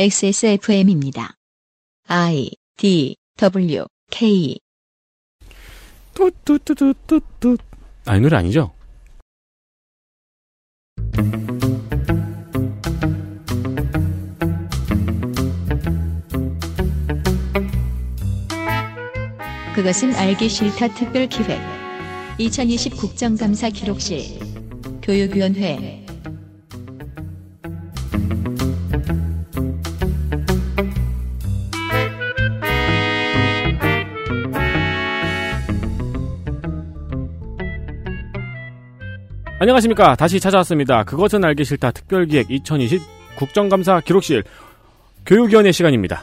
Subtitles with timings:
[0.00, 1.34] XSFM입니다.
[2.06, 4.56] I D W K
[6.14, 7.56] 뚜뚜뚜뚜뚜뚜.
[8.04, 8.72] 아, 이 노래 아니죠?
[19.74, 21.58] 그것은 알기 싫다 특별 기획
[22.38, 24.38] 2020 국정감사 기록실
[25.02, 26.06] 교육위원회
[39.60, 40.14] 안녕하십니까.
[40.14, 41.02] 다시 찾아왔습니다.
[41.02, 43.00] 그것은 알기 싫다 특별기획 2020
[43.36, 44.44] 국정감사 기록실
[45.26, 46.22] 교육위원회 시간입니다.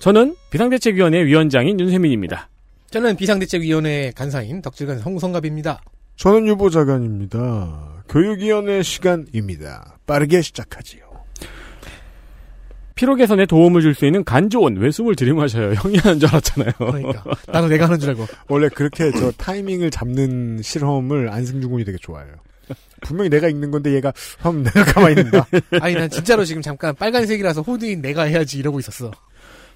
[0.00, 2.48] 저는 비상대책위원회 위원장인 윤세민입니다.
[2.90, 5.80] 저는 비상대책위원회 간사인 덕질간 홍성갑입니다.
[6.16, 8.04] 저는 유보자관입니다.
[8.08, 9.98] 교육위원회 시간입니다.
[10.04, 11.11] 빠르게 시작하지요.
[13.02, 15.72] 피로 개선에 도움을 줄 수 있는 간 좋은 왜 숨을 들이마셔요.
[15.74, 16.70] 형이 하는 줄 알았잖아요.
[16.78, 21.98] 그러니까 나도 내가 하는 줄 알고 원래 그렇게 저 타이밍을 잡는 실험을 안승준 군이 되게
[22.00, 22.32] 좋아해요.
[23.00, 25.48] 분명히 내가 읽는 건데 얘가 하면 내가 가만히 있는다.
[25.82, 29.10] 아니 난 진짜로 지금 잠깐 빨간색이라서 호드인 내가 해야지 이러고 있었어.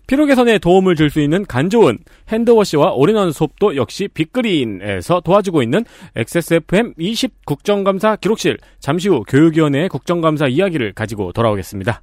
[0.06, 5.64] 피로 개선에 도움을 줄 수 있는 간 좋은 hand wash와 all-in-one 샴푸도 역시 빅그린에서 도와주고
[5.64, 12.02] 있는 XSFM 20 국정감사 기록실 잠시 후 교육위원회의 국정감사 이야기를 가지고 돌아오겠습니다.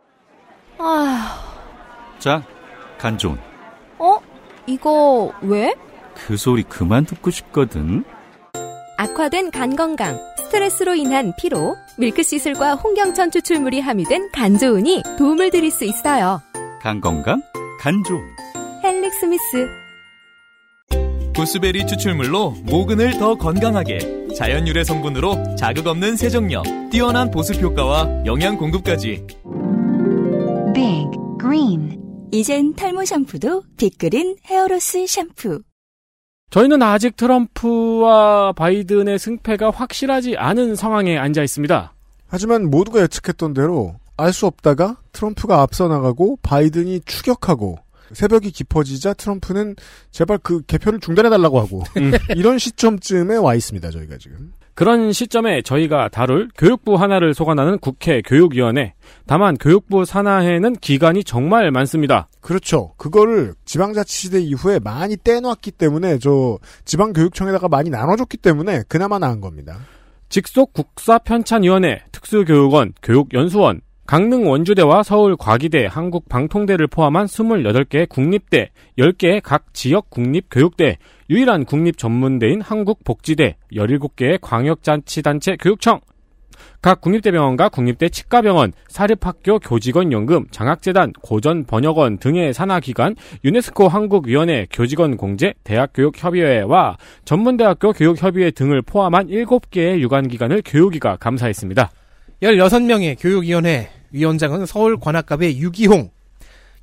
[0.83, 2.43] 아휴, 자,
[2.97, 3.37] 간조은.
[3.99, 4.17] 어?
[4.65, 5.75] 이거 왜?
[6.15, 8.03] 그 소리 그만 듣고 싶거든.
[8.97, 16.41] 악화된 간 건강, 스트레스로 인한 피로, 밀크시슬과 홍경천 추출물이 함유된 간조은이 도움을 드릴 수 있어요.
[16.81, 17.41] 간 건강,
[17.79, 18.21] 간조은.
[18.83, 19.67] 헬릭스미스.
[21.35, 24.27] 구스베리 추출물로 모근을 더 건강하게.
[24.35, 29.25] 자연 유래 성분으로 자극 없는 세정력, 뛰어난 보습 효과와 영양 공급까지.
[30.73, 31.09] Big
[31.39, 31.99] Green
[32.31, 35.61] 이젠 탈모 샴푸도 빅그린 hair loss 샴푸.
[36.49, 41.93] 저희는 아직 트럼프와 바이든의 승패가 확실하지 않은 상황에 앉아 있습니다.
[42.27, 47.77] 하지만 모두가 예측했던 대로 알 수 없다가 트럼프가 앞서 나가고 바이든이 추격하고
[48.13, 49.75] 새벽이 깊어지자 트럼프는
[50.11, 52.11] 제발 그 개표를 중단해달라고 하고 음.
[52.35, 53.89] 이런 시점쯤에 와 있습니다.
[53.89, 54.51] 저희가 지금.
[54.73, 58.93] 그런 시점에 저희가 다룰 교육부 하나를 소관하는 국회 교육위원회.
[59.27, 62.29] 다만 교육부 산하에는 기관이 정말 많습니다.
[62.39, 62.93] 그렇죠.
[62.97, 69.77] 그거를 지방자치시대 이후에 많이 떼놨기 때문에 저 지방교육청에다가 많이 나눠줬기 때문에 그나마 나은 겁니다.
[70.29, 79.73] 직속 국사편찬위원회, 특수교육원, 교육연수원, 강릉 원주대와 서울 과기대, 한국 방통대를 포함한 28개의 국립대, 10개의 각
[79.73, 80.97] 지역 국립 교육대,
[81.31, 86.01] 유일한 국립 전문대인 한국복지대, 17개의 광역자치단체 교육청,
[86.81, 93.15] 각 국립대병원과 국립대 치과병원, 사립학교 교직원연금, 장학재단, 고전번역원 등의 산하기관,
[93.45, 101.91] 유네스코 한국위원회, 교직원공제, 대학교육협의회와 전문대학교 교육협의회 등을 포함한 7개의 유관기관을 교육위가 감사했습니다.
[102.43, 106.09] 16명의 교육위원회 위원장은 서울 관악갑의 유기홍,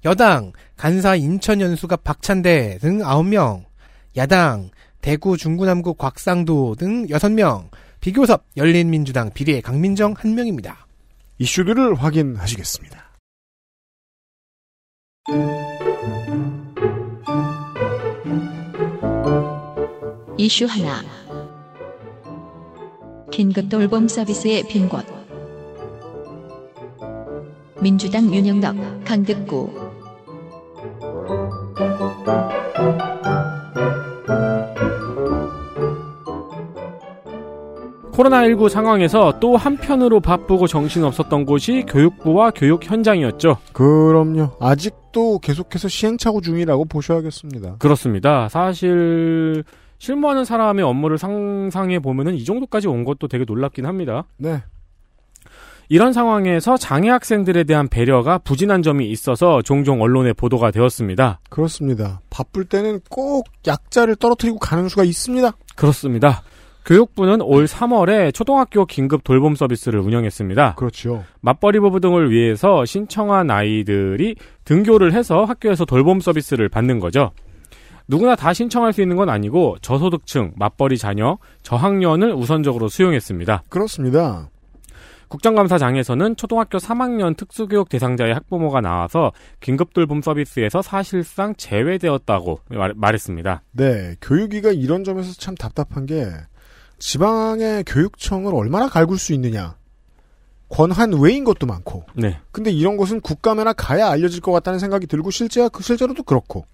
[0.06, 3.67] 여당 간사 인천연수갑 박찬대 등 9명,
[4.18, 4.70] 야당
[5.00, 7.70] 대구 중구 남구 곽상도 등 6명,
[8.00, 10.74] 비교섭 열린민주당 비례 강민정 1명입니다.
[11.38, 13.12] 이슈들을 확인하시겠습니다.
[20.36, 21.02] 이슈 하나
[23.30, 25.06] 긴급 돌봄 서비스의 빈 곳
[27.80, 29.70] 민주당 윤영덕 강득구
[38.18, 43.58] 코로나19 상황에서 또 한편으로 바쁘고 정신없었던 곳이 교육부와 교육 현장이었죠.
[43.72, 44.56] 그럼요.
[44.60, 47.76] 아직도 계속해서 시행착오 중이라고 보셔야겠습니다.
[47.78, 48.48] 그렇습니다.
[48.48, 49.62] 사실
[49.98, 54.24] 실무하는 사람의 업무를 상상해 보면은 이 정도까지 온 것도 되게 놀랍긴 합니다.
[54.36, 54.62] 네.
[55.88, 61.40] 이런 상황에서 장애 학생들에 대한 배려가 부진한 점이 있어서 종종 언론에 보도가 되었습니다.
[61.48, 62.20] 그렇습니다.
[62.30, 65.52] 바쁠 때는 꼭 약자를 떨어뜨리고 가는 수가 있습니다.
[65.76, 66.42] 그렇습니다.
[66.88, 70.76] 교육부는 올 3월에 초등학교 긴급 돌봄 서비스를 운영했습니다.
[70.76, 71.22] 그렇죠.
[71.42, 77.32] 맞벌이 부부 등을 위해서 신청한 아이들이 등교를 해서 학교에서 돌봄 서비스를 받는 거죠.
[78.06, 83.64] 누구나 다 신청할 수 있는 건 아니고 저소득층, 맞벌이 자녀, 저학년을 우선적으로 수용했습니다.
[83.68, 84.48] 그렇습니다.
[85.28, 93.62] 국정감사장에서는 초등학교 3학년 특수교육 대상자의 학부모가 나와서 긴급 돌봄 서비스에서 사실상 제외되었다고 말, 말했습니다.
[93.72, 96.24] 네, 교육위가 이런 점에서 참 답답한 게
[96.98, 99.76] 지방의 교육청을 얼마나 갈굴 수 있느냐.
[100.68, 102.04] 권한 외인 것도 많고.
[102.14, 102.38] 네.
[102.52, 106.66] 근데 이런 것은 국감에나 가야 알려질 것 같다는 생각이 들고 실제 실제로도 그렇고.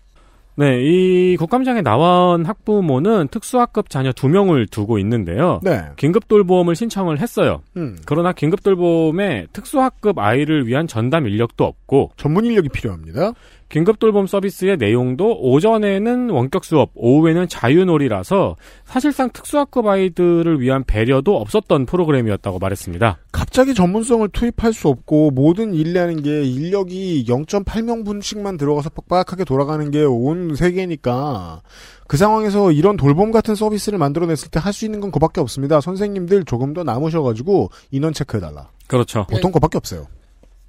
[0.57, 5.59] 네, 이 국감장에 나온 학부모는 특수학급 자녀 두 명을 두고 있는데요.
[5.65, 5.83] 네.
[5.97, 7.63] 긴급 돌봄을 신청을 했어요.
[7.77, 7.99] 음.
[8.05, 13.33] 그러나 긴급 돌봄에 특수학급 아이를 위한 전담 인력도 없고 전문 인력이 필요합니다.
[13.75, 18.55] 긴급 돌봄 서비스의 내용도 오전에는 원격 수업, 오후에는 자유놀이라서
[18.85, 23.19] 사실상 특수학급 아이들을 위한 배려도 없었던 프로그램이었다고 말했습니다.
[23.33, 30.55] 갑자기 전문성을 투입할 수 없고 모든 일이라는 게 인력이 0.8명분씩만 들어가서 빡빡하게 돌아가는 게 온
[30.55, 31.63] 세계니까
[32.07, 35.81] 그 상황에서 이런 돌봄 같은 서비스를 만들어냈을 때 할 수 있는 건 그밖에 없습니다.
[35.81, 38.71] 선생님들 조금 더 남으셔가지고 인원 체크해달라.
[38.87, 39.27] 그렇죠.
[39.29, 40.07] 보통 그밖에 없어요.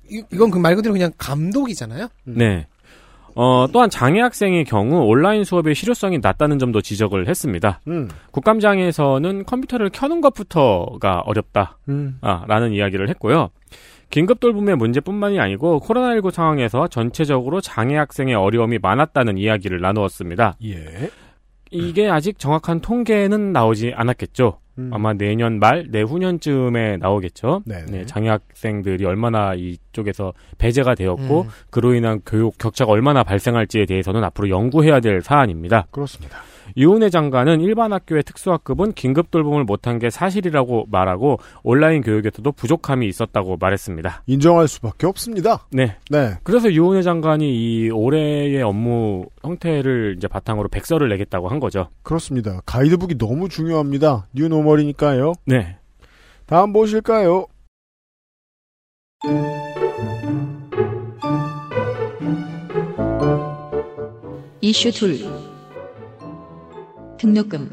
[0.09, 2.07] 이, 이건 그 말 그대로 그냥 감독이잖아요.
[2.23, 2.65] 네.
[3.35, 7.81] 어, 또한 장애 학생의 경우 온라인 수업의 실효성이 낮다는 점도 지적을 했습니다.
[7.87, 8.09] 음.
[8.31, 11.77] 국감장에서는 컴퓨터를 켜는 것부터가 어렵다.
[11.89, 12.17] 음.
[12.21, 13.49] 아, 라는 이야기를 했고요.
[14.09, 20.57] 긴급 돌봄의 문제뿐만이 아니고 코로나19 상황에서 전체적으로 장애 학생의 어려움이 많았다는 이야기를 나누었습니다.
[20.63, 21.09] 예.
[21.71, 24.59] 이게 아직 정확한 통계는 나오지 않았겠죠.
[24.77, 24.89] 음.
[24.93, 27.63] 아마 내년 말, 내후년쯤에 나오겠죠.
[27.65, 27.85] 네네.
[27.91, 31.49] 네, 장애 학생들이 얼마나 이쪽에서 배제가 되었고 음.
[31.69, 35.87] 그로 인한 교육 격차가 얼마나 발생할지에 대해서는 앞으로 연구해야 될 사안입니다.
[35.91, 36.39] 그렇습니다.
[36.77, 43.57] 유은혜 장관은 일반 학교의 특수학급은 긴급 돌봄을 못한 게 사실이라고 말하고 온라인 교육에서도 부족함이 있었다고
[43.59, 44.23] 말했습니다.
[44.27, 45.65] 인정할 수밖에 없습니다.
[45.71, 45.97] 네.
[46.09, 46.33] 네.
[46.43, 51.89] 그래서 유은혜 장관이 이 올해의 업무 형태를 이제 바탕으로 백서를 내겠다고 한 거죠.
[52.03, 52.61] 그렇습니다.
[52.65, 54.27] 가이드북이 너무 중요합니다.
[54.33, 55.33] 뉴노멀이니까요.
[55.45, 55.77] 네.
[56.45, 57.47] 다음 보실까요?
[64.61, 65.19] 이슈 둘
[67.25, 67.71] 등록금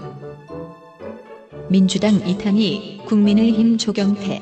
[1.69, 4.41] 민주당 이탄희 국민의힘 조경태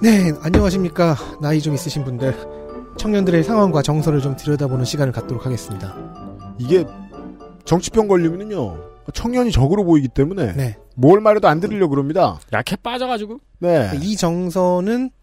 [0.00, 1.16] 네, 안녕하십니까.
[1.40, 2.34] 나이 좀 있으신 분들.
[2.96, 5.94] 청년들의 상황과 정서를 좀 들여다보는 시간을 갖도록 하겠습니다.
[6.58, 6.84] 이게
[7.64, 8.78] 정치병 걸리면요
[9.14, 10.76] 청년이 적으로 보이기 때문에 네.
[10.96, 12.38] 뭘 말해도 안 들으려고 그럽니다.
[12.52, 13.38] 약해 빠져가지고.
[13.60, 13.90] 네.
[14.00, 15.21] 이 정서는 그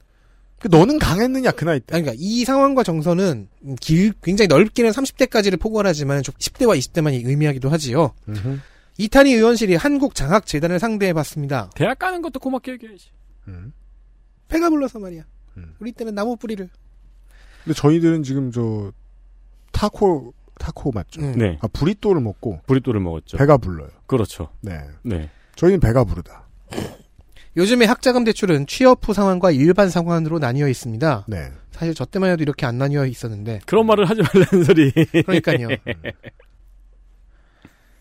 [0.67, 1.95] 너는 강했느냐 그 나이 때.
[1.95, 3.47] 아니, 그러니까 이 상황과 정서는
[3.79, 8.13] 길, 굉장히 넓게는 30대까지를 포괄하지만 좀 10대와 20대만 의미하기도 하지요.
[8.97, 11.69] 이탄희 의원실이 한국장학재단을 상대해봤습니다.
[11.75, 13.11] 대학 가는 것도 고맙게 얘기해야지.
[13.47, 13.71] 음.
[14.49, 15.23] 배가 불러서 말이야.
[15.57, 15.75] 음.
[15.79, 16.69] 우리 때는 나무 뿌리를.
[17.63, 18.91] 근데 저희들은 지금 저
[19.71, 21.21] 타코 타코 맞죠?
[21.21, 21.33] 음.
[21.37, 21.57] 네.
[21.61, 23.37] 아 브리또를 먹고 브리또를 먹었죠.
[23.37, 23.89] 배가 불러요.
[24.07, 24.49] 그렇죠.
[24.59, 24.81] 네.
[25.03, 25.29] 네.
[25.55, 26.47] 저희는 배가 부르다.
[27.59, 31.25] 요즘에 학자금 대출은 취업 후 상환과 일반 상환으로 나뉘어 있습니다.
[31.27, 31.49] 네.
[31.71, 33.59] 사실 저 때만 해도 이렇게 안 나뉘어 있었는데.
[33.65, 34.91] 그런 말을 하지 말라는 소리.
[35.25, 35.67] 그러니까요.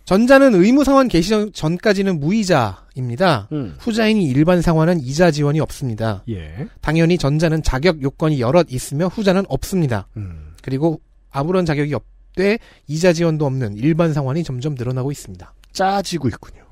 [0.05, 3.49] 전자는 의무 상환 개시 전- 전까지는 무이자입니다.
[3.53, 3.75] 음.
[3.79, 6.23] 후자인이 일반 상환은 이자 지원이 없습니다.
[6.31, 6.67] 예.
[6.81, 10.09] 당연히 전자는 자격 요건이 여럿 있으며 후자는 없습니다.
[10.17, 10.53] 음.
[10.63, 11.01] 그리고
[11.31, 15.53] 아무런 자격이 없되 이자 지원도 없는 일반 상환이 점점 늘어나고 있습니다.
[15.73, 16.63] 짜지고 있군요.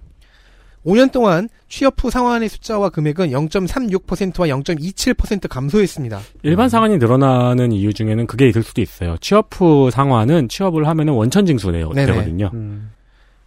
[0.87, 6.21] 5년 동안 취업 후 상환의 숫자와 금액은 0.36%와 0.27% 감소했습니다.
[6.45, 9.17] 일반 상환이 늘어나는 이유 중에는 그게 있을 수도 있어요.
[9.21, 12.07] 취업 후 상환은 취업을 하면은 원천 징수 되- 네네.
[12.07, 12.51] 되거든요.
[12.55, 12.93] 음.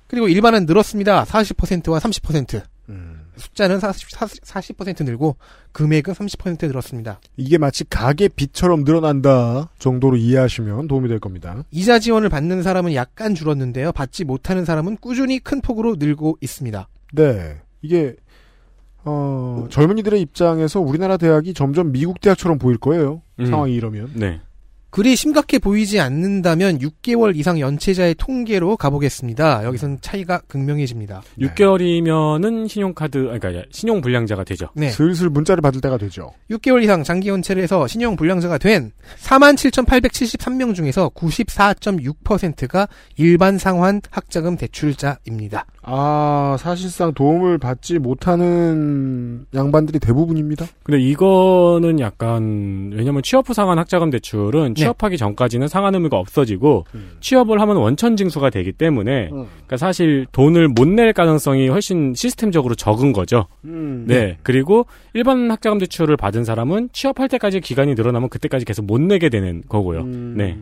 [0.08, 1.24] 그리고 일반은 늘었습니다.
[1.24, 2.62] 40%와 30%.
[2.90, 3.22] 음.
[3.38, 5.38] 숫자는 40, 40% 늘고
[5.72, 7.22] 금액은 30% 늘었습니다.
[7.38, 11.64] 이게 마치 가게 빚처럼 늘어난다 정도로 이해하시면 도움이 될 겁니다.
[11.72, 13.94] 이자 지원을 받는 사람은 약간 줄었는데요.
[13.94, 16.88] 받지 못하는 사람은 꾸준히 큰 폭으로 늘고 있습니다.
[17.14, 17.58] 네.
[17.82, 18.16] 이게
[19.04, 23.22] 어, 젊은이들의 입장에서 우리나라 대학이 점점 미국 대학처럼 보일 거예요.
[23.40, 23.46] 음.
[23.46, 24.12] 상황이 이러면.
[24.16, 24.42] 네.
[24.92, 29.64] 그리 심각해 보이지 않는다면 6개월 이상 연체자의 통계로 가보겠습니다.
[29.64, 31.22] 여기선 차이가 극명해집니다.
[31.36, 31.48] 네.
[31.48, 34.70] 6개월이면은 신용카드, 아니, 그러니까 신용 불량자가 되죠.
[34.74, 34.90] 네.
[34.90, 36.32] 슬슬 문자를 받을 때가 되죠.
[36.50, 42.88] 6개월 이상 장기 연체를 해서 신용 불량자가 된 47,873명 중에서 94.6%가
[43.18, 45.68] 일반 상환 학자금 대출자입니다.
[45.82, 50.66] 아, 사실상 도움을 받지 못하는 양반들이 대부분입니다.
[50.84, 54.82] 근데 이거는 약간 왜냐면 취업 후 상환 학자금 대출은 네.
[54.82, 56.86] 취업하기 전까지는 상환 의무가 없어지고
[57.22, 63.14] 취업을 하면 원천 징수가 되기 때문에 그러니까 사실 돈을 못 낼 가능성이 훨씬 시스템적으로 적은
[63.14, 63.46] 거죠.
[63.64, 64.06] 음.
[64.08, 64.38] 네.
[64.44, 69.62] 그리고 일반 학자금 대출을 받은 사람은 취업할 때까지 기간이 늘어나면 그때까지 계속 못 내게 되는
[69.70, 70.02] 거고요.
[70.02, 70.34] 음.
[70.36, 70.58] 네.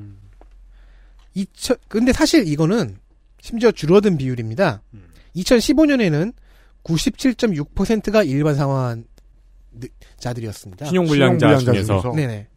[1.33, 2.97] 2000 근데 사실 이거는
[3.39, 4.81] 심지어 줄어든 비율입니다.
[5.37, 6.33] 2015년에는
[6.83, 9.05] 97.6%가 일반 상환
[10.17, 10.85] 자들이었습니다.
[10.85, 12.15] 신용불량자 신용불량자 중에서 중에서.
[12.15, 12.47] 네네.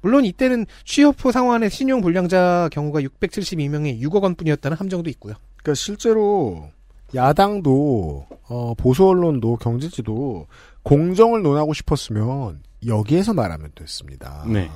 [0.00, 5.34] 물론 이때는 취업 후 상환의 신용불량자 경우가 672명에 6억 원뿐이었다는 함정도 있고요.
[5.56, 6.68] 그러니까 실제로
[7.14, 10.46] 야당도 어, 보수 언론도 경제지도
[10.82, 14.44] 공정을 논하고 싶었으면 여기에서 말하면 됐습니다.
[14.46, 14.70] 네.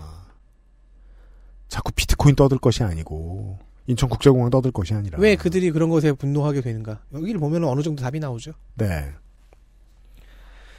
[1.68, 7.00] 자꾸 비트코인 떠들 것이 아니고 인천국제공항 떠들 것이 아니라 왜 그들이 그런 것에 분노하게 되는가?
[7.14, 8.52] 여기를 보면 어느 정도 답이 나오죠.
[8.76, 9.06] 네.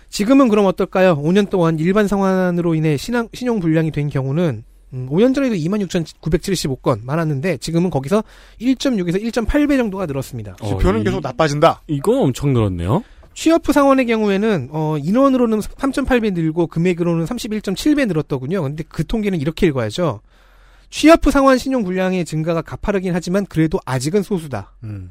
[0.10, 1.18] 지금은 그럼 어떨까요?
[1.18, 7.58] 5년 동안 일반 상환으로 인해 신용, 신용 불량이 된 경우는 음, 5년 전에도 26,975건 많았는데
[7.58, 8.24] 지금은 거기서
[8.62, 10.56] 1.6에서 1.8배 정도가 늘었습니다.
[10.64, 11.82] 지표는 이- 계속 나빠진다.
[11.88, 13.04] 이건 엄청 늘었네요.
[13.34, 18.62] 취업 후 상환의 경우에는 어, 인원으로는 3.8배 늘고 금액으로는 31.7배 늘었더군요.
[18.62, 20.22] 근데 그 통계는 이렇게 읽어야죠.
[20.94, 24.76] 취업 후 상환 신용 불량의 증가가 가파르긴 하지만 그래도 아직은 소수다.
[24.84, 25.10] 음.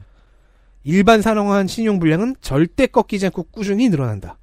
[0.84, 4.38] 일반 상환 신용 불량은 절대 꺾이지 않고 꾸준히 늘어난다.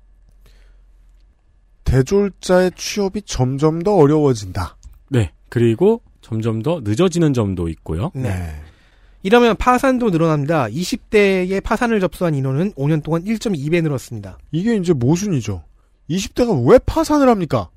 [1.85, 4.75] 대졸자의 취업이 점점 더 어려워진다.
[5.07, 5.31] 네.
[5.47, 8.11] 그리고 점점 더 늦어지는 점도 있고요.
[8.13, 8.61] 네.
[9.23, 10.65] 이러면 파산도 늘어납니다.
[10.65, 14.39] 20대에 파산을 접수한 인원은 5년 동안 1.2배 늘었습니다.
[14.51, 15.63] 이게 이제 모순이죠.
[16.09, 17.69] 20대가 왜 파산을 합니까?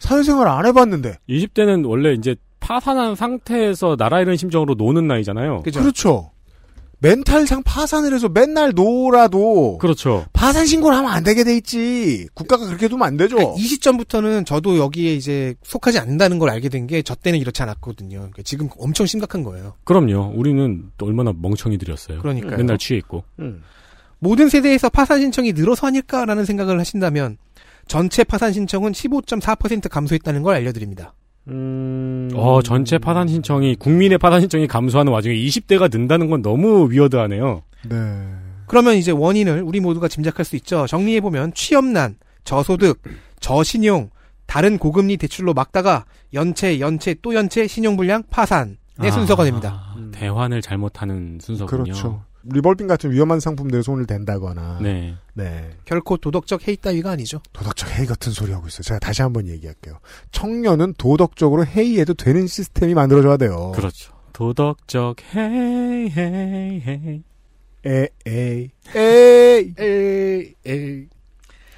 [0.00, 1.18] 사회생활 안 해봤는데.
[1.28, 5.62] 20대는 원래 이제 파산한 상태에서 나라 잃은 심정으로 노는 나이잖아요.
[5.62, 5.80] 그죠?
[5.80, 6.30] 그렇죠.
[7.00, 10.24] 멘탈상 파산을 해서 맨날 놀아도 그렇죠.
[10.32, 12.28] 파산 신고를 하면 안 되게 돼 있지.
[12.32, 13.34] 국가가 그렇게 두면 안 되죠.
[13.34, 17.60] 그러니까 이 시점부터는 저도 여기에 이제 속하지 않는다는 걸 알게 된 게 저 때는 이렇지
[17.62, 18.18] 않았거든요.
[18.18, 19.74] 그러니까 지금 엄청 심각한 거예요.
[19.82, 20.32] 그럼요.
[20.36, 22.20] 우리는 또 얼마나 멍청이들이었어요.
[22.20, 22.56] 그러니까요.
[22.56, 23.24] 맨날 취해 있고.
[23.40, 23.62] 음.
[24.20, 27.36] 모든 세대에서 파산 신청이 늘어서 아닐까라는 생각을 하신다면
[27.88, 31.14] 전체 파산 신청은 15.4% 감소했다는 걸 알려드립니다.
[31.48, 32.30] 음...
[32.34, 37.62] 어, 전체 파산 신청이 국민의 파산 신청이 감소하는 와중에 20대가 는다는 건 너무 위어드하네요.
[37.88, 37.96] 네.
[38.66, 40.86] 그러면 이제 원인을 우리 모두가 짐작할 수 있죠.
[40.86, 43.02] 정리해보면 취업난, 저소득,
[43.40, 44.10] 저신용,
[44.46, 49.94] 다른 고금리 대출로 막다가 연체, 연체, 또 연체, 신용불량, 파산의 네, 순서가 됩니다.
[49.94, 51.84] 아, 대환을 잘못하는 순서군요.
[51.84, 52.24] 그렇죠.
[52.44, 54.78] 리볼빙 같은 위험한 상품들에 손을 댄다거나.
[54.82, 55.14] 네.
[55.34, 55.70] 네.
[55.84, 57.40] 결코 도덕적 해이 따위가 아니죠.
[57.52, 58.82] 도덕적 해이 같은 소리 하고 있어요.
[58.82, 59.98] 제가 다시 한번 얘기할게요.
[60.32, 63.72] 청년은 도덕적으로 해이해도 되는 시스템이 만들어져야 돼요.
[63.74, 64.12] 그렇죠.
[64.32, 67.22] 도덕적 헤이 헤이 헤이.
[67.84, 68.70] 에, 에이.
[68.94, 69.74] 에이.
[69.78, 71.06] 에이, 에이.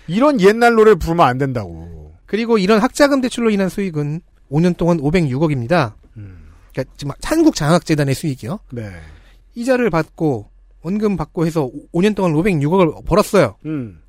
[0.07, 2.13] 이런 옛날 노래 부르면 안 된다고.
[2.27, 5.95] 그리고 이런 학자금 대출로 인한 수익은 5년 동안 506억입니다.
[6.17, 6.51] 음.
[6.73, 8.59] 그러니까 지금 한국 장학재단의 수익이요.
[8.73, 8.91] 네.
[9.55, 10.51] 이자를 받고
[10.85, 13.57] 원금 받고 해서 5년 동안 506억을 벌었어요.
[13.65, 14.01] 음.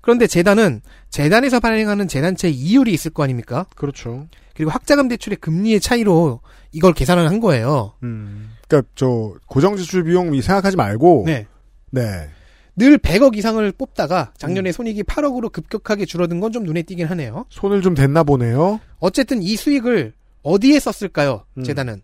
[0.00, 0.80] 그런데 재단은
[1.10, 3.66] 재단에서 발행하는 재단체 이율이 있을 거 아닙니까?
[3.74, 4.28] 그렇죠.
[4.54, 6.40] 그리고 학자금 대출의 금리의 차이로
[6.72, 7.94] 이걸 계산을 한 거예요.
[8.04, 8.52] 음.
[8.68, 11.24] 그니까, 저, 고정 지출 비용 생각하지 말고.
[11.26, 11.46] 네.
[11.90, 12.28] 네.
[12.76, 17.46] 늘 100억 이상을 뽑다가 작년에 손익이 8억으로 급격하게 줄어든 건 좀 눈에 띄긴 하네요.
[17.48, 18.80] 손을 좀 댔나 보네요.
[18.98, 21.44] 어쨌든 이 수익을 어디에 썼을까요?
[21.58, 21.62] 음.
[21.64, 22.02] 재단은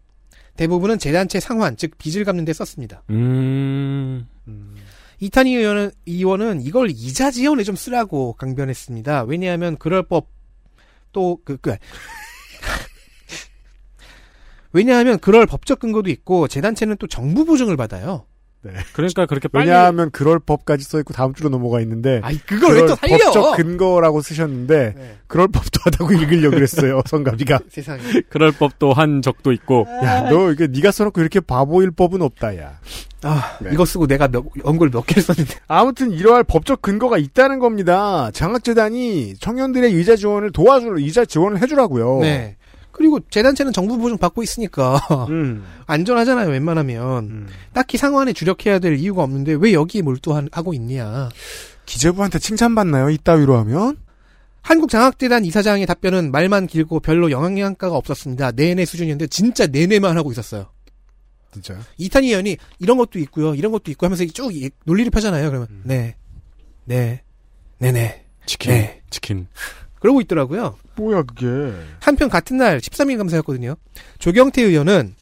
[0.56, 3.02] 대부분은 재단체 상환, 즉 빚을 갚는 데 썼습니다.
[3.10, 4.26] 음.
[5.20, 9.24] 이탄희 의원은, 의원은 이걸 이자 지원에 좀 쓰라고 강변했습니다.
[9.24, 10.28] 왜냐하면 그럴 법,
[11.12, 11.76] 또, 그, 그,
[14.72, 18.26] 왜냐하면 그럴 법적 근거도 있고, 재단체는 또 정부 보증을 받아요.
[18.92, 22.20] 그러니까 그렇게 빨리 왜냐하면 그럴 법까지 써 있고 다음 주로 넘어가 있는데.
[22.22, 23.18] 아이, 그걸 왜 또 살려!
[23.18, 25.16] 법적 근거라고 쓰셨는데, 네.
[25.26, 27.58] 그럴 법도 하다고 읽으려고 그랬어요, 성가비가.
[27.70, 28.00] 세상에.
[28.28, 29.86] 그럴 법도 한 적도 있고.
[30.04, 32.78] 야, 너 이게 네가 써놓고 이렇게 바보일 법은 없다, 야.
[33.24, 33.70] 아, 네.
[33.72, 35.54] 이거 쓰고 내가 몇, 연구를 몇 개를 썼는데.
[35.68, 38.30] 아무튼 이러할 법적 근거가 있다는 겁니다.
[38.32, 42.18] 장학재단이 청년들의 이자 지원을 도와주려 이자 지원을 해주라고요.
[42.20, 42.56] 네.
[42.92, 44.96] 그리고 재단체는 정부 보증 받고 있으니까
[45.30, 45.64] 음.
[45.86, 46.48] 안전하잖아요.
[46.50, 47.46] 웬만하면 음.
[47.72, 51.28] 딱히 상환에 주력해야 될 이유가 없는데 왜 여기에 몰두하고 있냐?
[51.86, 53.10] 기재부한테 칭찬받나요?
[53.10, 53.96] 이따위로 하면?
[54.62, 58.52] 한국장학재단 이사장의 답변은 말만 길고 별로 영향가가 없었습니다.
[58.52, 60.66] 내내 수준이었는데 진짜 내내만 하고 있었어요.
[61.52, 61.78] 진짜.
[61.98, 65.48] 이탄희 의원이 이런 것도 있고요, 이런 것도 있고 하면서 쭉 이- 논리를 펴잖아요.
[65.50, 66.14] 그러면 네,
[66.84, 67.22] 네,
[67.78, 68.70] 네네, 치킨.
[68.72, 69.02] 네.
[69.10, 69.48] 치킨.
[70.00, 70.76] 그러고 있더라고요.
[70.96, 71.46] 뭐야 그게?
[72.00, 73.76] 한편 같은 날 13일 감사였거든요.
[74.18, 75.14] 조경태 의원은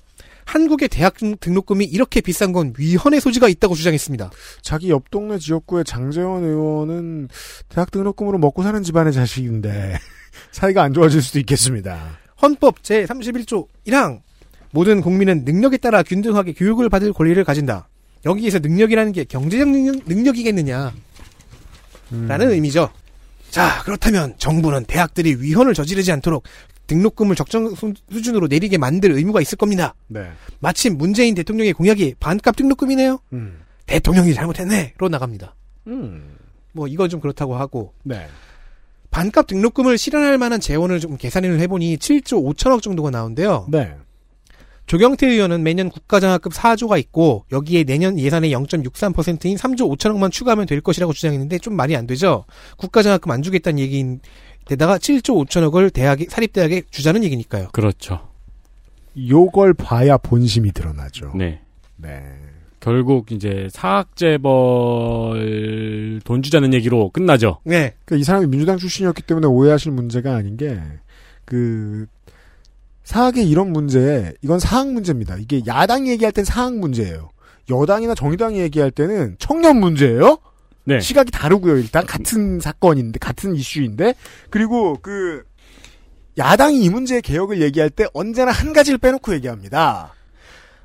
[0.44, 4.30] 한국의 대학 등- 등록금이 이렇게 비싼 건 위헌의 소지가 있다고 주장했습니다.
[4.62, 7.28] 자기 옆 동네 지역구의 장재원 의원은
[7.68, 9.96] 대학 등록금으로 먹고 사는 집안의 자식인데
[10.50, 12.18] 사이가 안 좋아질 수도 있겠습니다.
[12.42, 14.22] 헌법 제31조 1항
[14.72, 17.88] 모든 국민은 능력에 따라 균등하게 교육을 받을 권리를 가진다.
[18.24, 20.92] 여기에서 능력이라는 게 경제적 능력, 이겠느냐
[22.28, 22.90] 라는 의미죠.
[23.50, 26.44] 자, 그렇다면 정부는 대학들이 위헌을 저지르지 않도록
[26.86, 29.94] 등록금을 적정 수- 수준으로 내리게 만들 의무가 있을 겁니다.
[30.08, 30.28] 네.
[30.60, 33.20] 마침 문재인 대통령의 공약이 반값 등록금이네요.
[33.32, 33.60] 음.
[33.86, 35.54] 대통령이 잘못했네로 나갑니다.
[35.86, 36.36] 음.
[36.72, 38.26] 뭐 이건 좀 그렇다고 하고 네.
[39.10, 43.66] 반값 등록금을 실현할 만한 재원을 좀 계산을 해보니 7조 5천억 정도가 나온대요.
[43.70, 43.94] 네.
[44.90, 51.12] 조경태 의원은 매년 국가장학금 4조가 있고 여기에 내년 예산의 0.63%인 3조 5천억만 추가하면 될 것이라고
[51.12, 52.44] 주장했는데 좀 말이 안 되죠.
[52.76, 54.18] 국가장학금 안 주겠다는 얘기인
[54.64, 57.68] 데다가 7조 5천억을 대학에 사립대학에 주자는 얘기니까요.
[57.70, 58.30] 그렇죠.
[59.16, 61.34] 요걸 봐야 본심이 드러나죠.
[61.36, 61.60] 네.
[61.94, 62.24] 네.
[62.80, 64.48] 결국 이제 사학재벌
[66.24, 67.60] 돈 주자는 얘기로 끝나죠.
[67.62, 67.94] 네.
[68.04, 70.80] 그러니까 이 사람이 민주당 출신이었기 때문에 오해하실 문제가 아닌 게,
[71.44, 72.06] 그,
[73.04, 75.36] 사학의 이런 문제에, 이건 사학 문제입니다.
[75.36, 77.30] 이게 야당이 얘기할 땐 사학 문제예요.
[77.68, 80.38] 여당이나 정의당이 얘기할 때는 청년 문제예요?
[80.84, 81.00] 네.
[81.00, 81.76] 시각이 다르고요.
[81.78, 84.14] 일단 같은 사건인데, 같은 이슈인데,
[84.50, 85.44] 그리고 그,
[86.38, 90.14] 야당이 이 문제의 개혁을 얘기할 때 언제나 한 가지를 빼놓고 얘기합니다.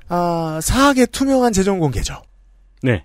[0.08, 2.22] 아, 사학의 투명한 재정 공개죠.
[2.82, 3.04] 네.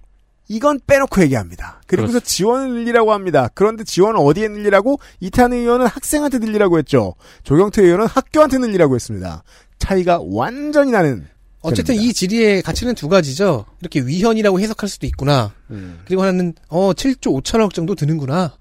[0.54, 1.82] 이건 빼놓고 얘기합니다.
[1.88, 3.50] 그리고서 지원을 늘리라고 합니다.
[3.54, 5.00] 그런데 지원을 어디에 늘리라고?
[5.22, 7.16] 이탄 의원은 학생한테 늘리라고 했죠.
[7.44, 9.44] 조경태 의원은 학교한테 늘리라고 했습니다.
[9.80, 11.26] 차이가 완전히 나는.
[11.62, 12.10] 어쨌든 셈입니다.
[12.10, 13.66] 이 질의의 가치는 두 가지죠.
[13.80, 15.54] 이렇게 위헌이라고 해석할 수도 있구나.
[15.70, 16.00] 음.
[16.06, 18.58] 그리고 하나는 어 7조 5천억 정도 드는구나.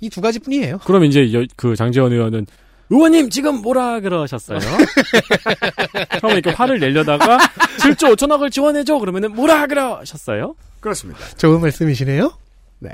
[0.00, 0.78] 이 두 가지 뿐이에요.
[0.84, 2.46] 그럼 이제 여- 그 장재원 의원은
[2.90, 4.58] 의원님 지금 뭐라 그러셨어요?
[6.20, 7.38] 처음에 이렇게 화를 내려다가
[7.80, 10.54] 7조 5천억을 지원해줘 그러면은 뭐라 그러셨어요?
[10.86, 11.26] 그렇습니다.
[11.36, 12.30] 좋은 말씀이시네요.
[12.78, 12.90] 네.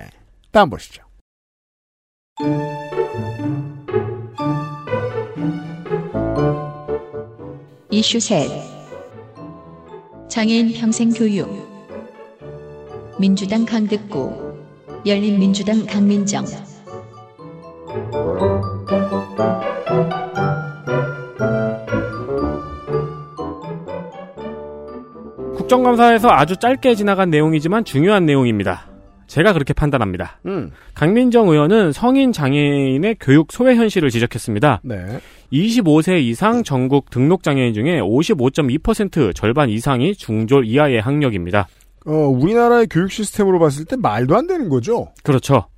[0.51, 1.03] 다음 보시죠.
[7.91, 8.49] 이슈 셋
[10.31, 11.51] 장애인 평생 교육
[13.21, 14.55] 민주당 강득구
[15.05, 16.47] 열린민주당 강민정
[25.73, 28.87] 국정감사에서 아주 짧게 지나간 내용이지만 중요한 내용입니다.
[29.27, 30.39] 제가 그렇게 판단합니다.
[30.45, 30.71] 음.
[30.95, 34.83] 강민정 의원은 성인 장애인의 교육 소외 현실을 지적했습니다.
[34.85, 35.21] 네.
[35.51, 41.69] 25세 이상 전국 등록 장애인 중에 55.2% 절반 이상이 중졸 이하의 학력입니다.
[42.05, 45.09] 어, 우리나라의 교육 시스템으로 봤을 때 말도 안 되는 거죠.
[45.23, 45.69] 그렇죠.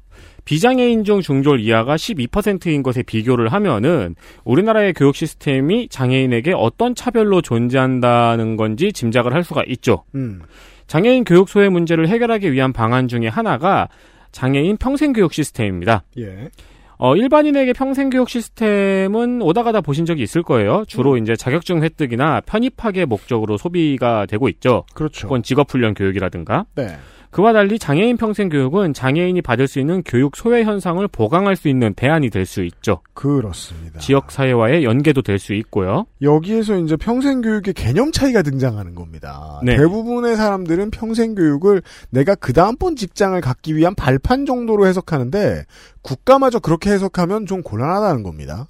[0.45, 8.57] 비장애인 중 중졸 이하가 12%인 것에 비교를 하면은 우리나라의 교육 시스템이 장애인에게 어떤 차별로 존재한다는
[8.57, 10.05] 건지 짐작을 할 수가 있죠.
[10.15, 10.43] 음.
[10.87, 13.89] 장애인 교육 소외 문제를 해결하기 위한 방안 중에 하나가
[14.33, 16.03] 장애인 평생교육 시스템입니다.
[16.19, 16.51] 예.
[16.97, 20.85] 어, 일반인에게 평생교육 시스템은 오다 가다 보신 적이 있을 거예요.
[20.87, 24.85] 주로 이제 자격증 획득이나 편입학의 목적으로 소비가 되고 있죠.
[24.95, 25.27] 그렇죠.
[25.27, 26.67] 혹은 직업훈련 교육이라든가.
[26.77, 26.89] 네.
[27.35, 31.93] 그와 달리 장애인 평생 교육은 장애인이 받을 수 있는 교육 소외 현상을 보강할 수 있는
[31.93, 33.01] 대안이 될 수 있죠.
[33.13, 33.99] 그렇습니다.
[33.99, 36.07] 지역 사회와의 연계도 될 수 있고요.
[36.23, 39.61] 여기에서 이제 평생 교육의 개념 차이가 등장하는 겁니다.
[39.65, 39.77] 네.
[39.77, 45.65] 대부분의 사람들은 평생 교육을 내가 그 다음번 직장을 갖기 위한 발판 정도로 해석하는데
[46.03, 48.69] 국가마저 그렇게 해석하면 좀 곤란하다는 겁니다.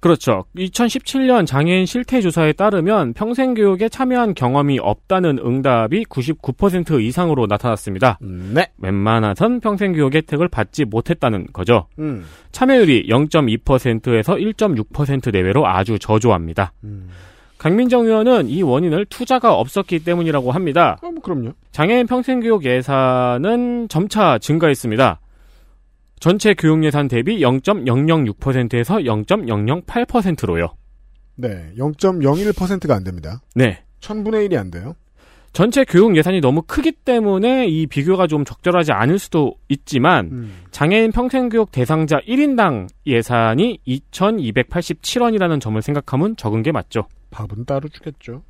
[0.00, 0.44] 그렇죠.
[0.56, 8.18] 2017년 장애인 실태 조사에 따르면 평생 교육에 참여한 경험이 없다는 응답이 99% 이상으로 나타났습니다.
[8.20, 8.68] 네.
[8.78, 11.86] 웬만하선 평생 교육 혜택을 받지 못했다는 거죠.
[11.98, 12.24] 음.
[12.52, 16.72] 참여율이 0.2%에서 1.6% 내외로 아주 저조합니다.
[16.84, 17.08] 음.
[17.58, 20.96] 강민정 의원은 이 원인을 투자가 없었기 때문이라고 합니다.
[21.02, 21.52] 아, 뭐 그럼요.
[21.72, 25.18] 장애인 평생교육 예산은 점차 증가했습니다.
[26.20, 30.74] 전체 교육 예산 대비 0.006%에서 0.008%로요.
[31.36, 31.72] 네.
[31.76, 33.40] 0.01%가 안 됩니다.
[33.54, 33.82] 네.
[34.00, 34.94] 1000분의 1이 안 돼요.
[35.52, 40.54] 전체 교육 예산이 너무 크기 때문에 이 비교가 좀 적절하지 않을 수도 있지만 음.
[40.70, 47.08] 장애인 평생교육 대상자 1인당 예산이 2,287원이라는 점을 생각하면 적은 게 맞죠.
[47.30, 48.42] 밥은 따로 주겠죠.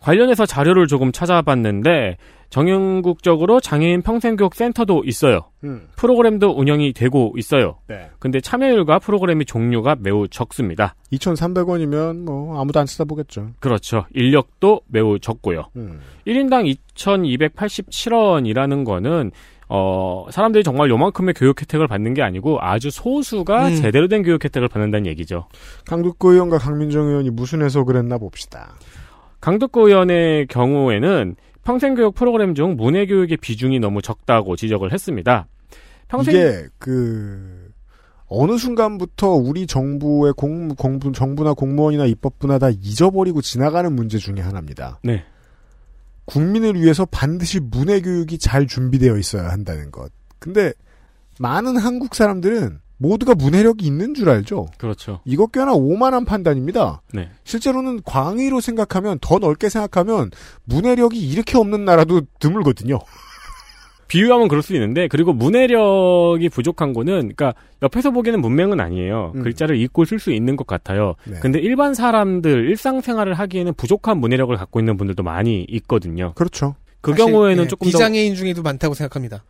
[0.00, 2.16] 관련해서 자료를 조금 찾아봤는데
[2.50, 5.50] 정형국적으로 장애인 평생교육 센터도 있어요.
[5.64, 5.88] 음.
[5.96, 7.78] 프로그램도 운영이 되고 있어요.
[7.88, 8.10] 네.
[8.18, 10.94] 근데 참여율과 프로그램의 종류가 매우 적습니다.
[11.12, 13.50] 2,300원이면 뭐 아무도 안 쳐다보겠죠.
[13.60, 14.06] 그렇죠.
[14.14, 15.64] 인력도 매우 적고요.
[15.76, 16.00] 음.
[16.26, 19.32] 1인당 2,287원이라는 거는
[19.68, 23.74] 어, 사람들이 정말 요만큼의 교육 혜택을 받는 게 아니고 아주 소수가 음.
[23.74, 25.48] 제대로 된 교육 혜택을 받는다는 얘기죠.
[25.86, 28.74] 강북구 의원과 강민정 의원이 무슨 해석을 했나 봅시다.
[29.40, 35.48] 강덕구 의원의 경우에는 평생교육 프로그램 중 문해교육의 비중이 너무 적다고 지적을 했습니다.
[36.06, 37.72] 평생 이게 그
[38.28, 45.00] 어느 순간부터 우리 정부의 공, 공부, 정부나 공무원이나 입법부나 다 잊어버리고 지나가는 문제 중에 하나입니다.
[45.02, 45.24] 네.
[46.24, 50.12] 국민을 위해서 반드시 문해 교육이 잘 준비되어 있어야 한다는 것.
[50.38, 50.72] 근데
[51.40, 54.66] 많은 한국 사람들은 모두가 문해력이 있는 줄 알죠.
[54.78, 55.20] 그렇죠.
[55.24, 57.02] 이것 꽤나 오만한 판단입니다.
[57.12, 57.28] 네.
[57.44, 60.30] 실제로는 광의로 생각하면 더 넓게 생각하면
[60.64, 62.98] 문해력이 이렇게 없는 나라도 드물거든요.
[64.08, 69.32] 비유하면 그럴 수 있는데 그리고 문해력이 부족한 거는 그러니까 옆에서 보기에는 문맹은 아니에요.
[69.34, 69.42] 음.
[69.42, 71.14] 글자를 읽고 쓸 수 있는 것 같아요.
[71.24, 71.38] 네.
[71.40, 76.32] 근데 일반 사람들 일상생활을 하기에는 부족한 문해력을 갖고 있는 분들도 많이 있거든요.
[76.34, 76.76] 그렇죠.
[77.00, 79.44] 그 사실, 경우에는 예, 조금 더 비장애인 중에도 많다고 생각합니다.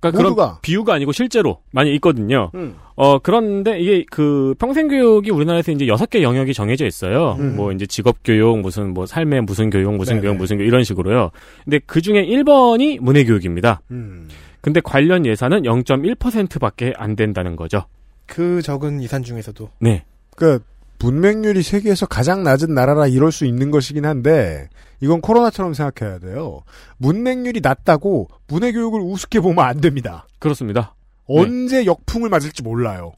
[0.00, 2.50] 그러니까 그런 모두가 비유가 아니고 실제로 많이 있거든요.
[2.54, 2.76] 음.
[2.94, 7.36] 어, 그런데 이게 그 평생 교육이 우리나라에서 이제 여섯 개 영역이 정해져 있어요.
[7.38, 7.56] 음.
[7.56, 10.22] 뭐 이제 직업 교육, 무슨 뭐 삶의 무슨 교육, 무슨 네네.
[10.22, 11.30] 교육, 무슨 교육 이런 식으로요.
[11.64, 13.80] 근데 그 중에 1번이 문해 교육입니다.
[13.90, 14.28] 음.
[14.60, 17.84] 근데 관련 예산은 0.1%밖에 안 된다는 거죠.
[18.26, 20.04] 그 적은 이산 중에서도 네.
[20.36, 20.64] 그러니까
[21.00, 24.68] 문맹률이 세계에서 가장 낮은 나라라 이럴 수 있는 것이긴 한데
[25.00, 26.62] 이건 코로나처럼 생각해야 돼요.
[26.98, 30.26] 문맹률이 낮다고 문해 교육을 우습게 보면 안 됩니다.
[30.38, 30.94] 그렇습니다.
[31.26, 33.12] 언제 역풍을 맞을지 몰라요.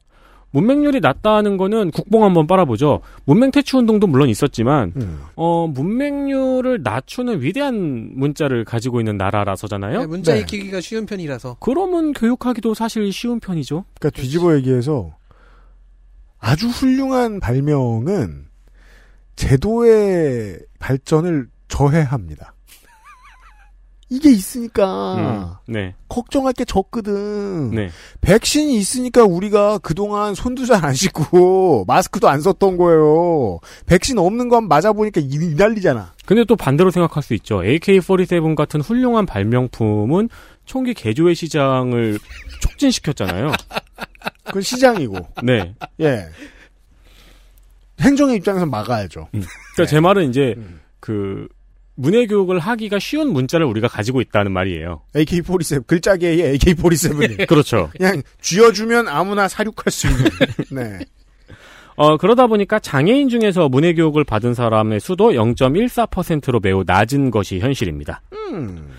[0.51, 2.99] 문맹률이 낮다는 거는 국뽕 한번 빨아보죠.
[3.25, 5.21] 문맹 퇴치 운동도 물론 있었지만 음.
[5.35, 9.99] 어, 문맹률을 낮추는 위대한 문자를 가지고 있는 나라라서잖아요.
[9.99, 10.41] 네, 문자 네.
[10.41, 13.85] 익히기가 쉬운 편이라서 그러면 교육하기도 사실 쉬운 편이죠.
[13.97, 15.13] 그러니까 뒤집어 얘기해서
[16.41, 18.47] 아주 훌륭한 발명은
[19.35, 22.53] 제도의 발전을 저해합니다.
[24.09, 25.15] 이게 있으니까
[25.67, 25.95] 음, 네.
[26.09, 27.71] 걱정할 게 적거든.
[27.71, 27.89] 네.
[28.19, 33.59] 백신이 있으니까 우리가 그동안 손도 잘 안 씻고 마스크도 안 썼던 거예요.
[33.85, 36.11] 백신 없는 건 맞아보니까 이, 이 난리잖아.
[36.25, 37.61] 근데 또 반대로 생각할 수 있죠.
[37.61, 40.27] AK-47 같은 훌륭한 발명품은
[40.65, 42.19] 총기 개조의 시장을
[42.61, 43.51] 촉진시켰잖아요.
[44.51, 45.17] 그건 시장이고.
[45.43, 45.73] 네.
[46.01, 46.27] 예.
[47.99, 49.29] 행정의 입장에서 막아야죠.
[49.31, 50.79] 그러니까 제 말은 이제 음.
[50.99, 51.47] 그
[51.95, 55.01] 문해 교육을 하기가 쉬운 문자를 우리가 가지고 있다는 말이에요.
[55.15, 57.89] AK-47 글자계의 AK-47이 그렇죠.
[57.95, 60.25] 그냥 쥐어주면 아무나 사륙할 수 있는.
[60.71, 61.05] 네.
[61.95, 68.21] 어, 그러다 보니까 장애인 중에서 문해 교육을 받은 사람의 수도 0.14%로 매우 낮은 것이 현실입니다.
[68.33, 68.89] 음.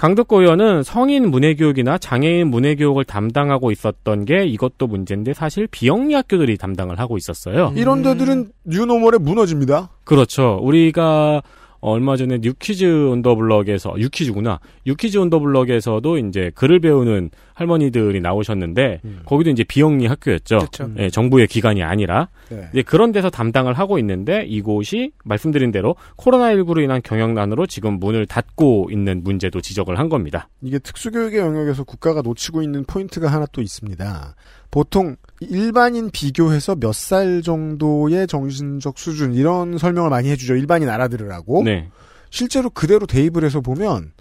[0.00, 6.98] 강덕구 의원은 성인 문해교육이나 장애인 문해교육을 담당하고 있었던 게 이것도 문제인데 사실 비영리 학교들이 담당을
[6.98, 7.74] 하고 있었어요.
[7.76, 9.90] 이런 데들은 뉴노멀에 무너집니다.
[10.04, 10.58] 그렇죠.
[10.62, 11.42] 우리가
[11.80, 14.60] 얼마 전에 뉴퀴즈 온더 블럭에서 유퀴즈구나.
[14.86, 19.20] 유퀴즈 온더 블럭에서도 이제 글을 배우는 할머니들이 나오셨는데 음.
[19.24, 20.58] 거기도 이제 비영리 학교였죠.
[20.58, 20.90] 그렇죠.
[20.98, 22.68] 예, 정부의 기관이 아니라 네.
[22.72, 28.88] 이제 그런 데서 담당을 하고 있는데 이곳이 말씀드린 대로 코로나19로 인한 경영난으로 지금 문을 닫고
[28.90, 30.48] 있는 문제도 지적을 한 겁니다.
[30.62, 34.34] 이게 특수교육의 영역에서 국가가 놓치고 있는 포인트가 하나 또 있습니다.
[34.70, 40.54] 보통 일반인 비교해서 몇 살 정도의 정신적 수준 이런 설명을 많이 해주죠.
[40.56, 41.62] 일반인 알아들으라고.
[41.64, 41.88] 네.
[42.30, 44.12] 실제로 그대로 대입을 해서 보면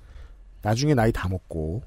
[0.62, 1.84] 나중에 나이 다 먹고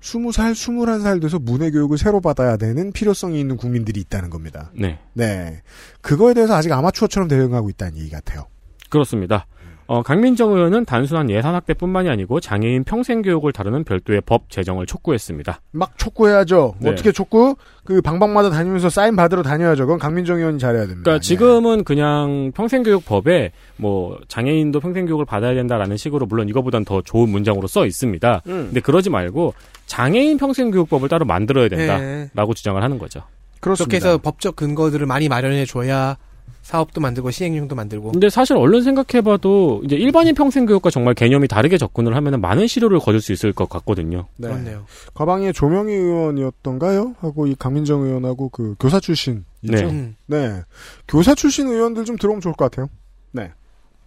[0.00, 4.70] 20살, 21살 돼서 문해 교육을 새로 받아야 되는 필요성이 있는 국민들이 있다는 겁니다.
[4.74, 4.98] 네.
[5.14, 5.62] 네.
[6.02, 8.46] 그거에 대해서 아직 아마추어처럼 대응하고 있다는 얘기 같아요.
[8.90, 9.46] 그렇습니다.
[9.86, 15.60] 어, 강민정 의원은 단순한 예산 확대뿐만이 아니고 장애인 평생 교육을 다루는 별도의 법 제정을 촉구했습니다.
[15.72, 16.76] 막 촉구해야죠.
[16.78, 16.90] 네.
[16.90, 17.56] 어떻게 촉구?
[17.84, 19.84] 그 방방마다 다니면서 사인 받으러 다녀야죠.
[19.84, 21.02] 그건 강민정 의원이 잘해야 됩니다.
[21.02, 21.28] 그러니까 네.
[21.28, 27.84] 지금은 그냥 평생교육법에 뭐 장애인도 평생교육을 받아야 된다라는 식으로 물론 이거보단 더 좋은 문장으로 써
[27.84, 28.42] 있습니다.
[28.46, 28.52] 음.
[28.66, 29.52] 근데 그러지 말고
[29.86, 32.54] 장애인 평생교육법을 따로 만들어야 된다라고 네.
[32.54, 33.22] 주장을 하는 거죠.
[33.60, 33.90] 그렇습니다.
[33.90, 36.16] 그렇게 해서 법적 근거들을 많이 마련해 줘야
[36.62, 41.76] 사업도 만들고 시행령도 만들고 근데 사실 얼른 생각해봐도 이제 일반인 평생 교육과 정말 개념이 다르게
[41.76, 44.26] 접근을 하면 많은 실효를 거둘 수 있을 것 같거든요.
[44.36, 44.48] 네.
[44.48, 44.86] 그렇네요.
[45.12, 47.16] 과방의 조명희 의원이었던가요?
[47.20, 49.82] 하고 이 강민정 의원하고 그 교사 출신 네.
[49.84, 50.16] 음.
[50.26, 50.62] 네.
[51.06, 52.88] 교사 출신 의원들 좀 들어오면 좋을 것 같아요.
[53.32, 53.50] 네.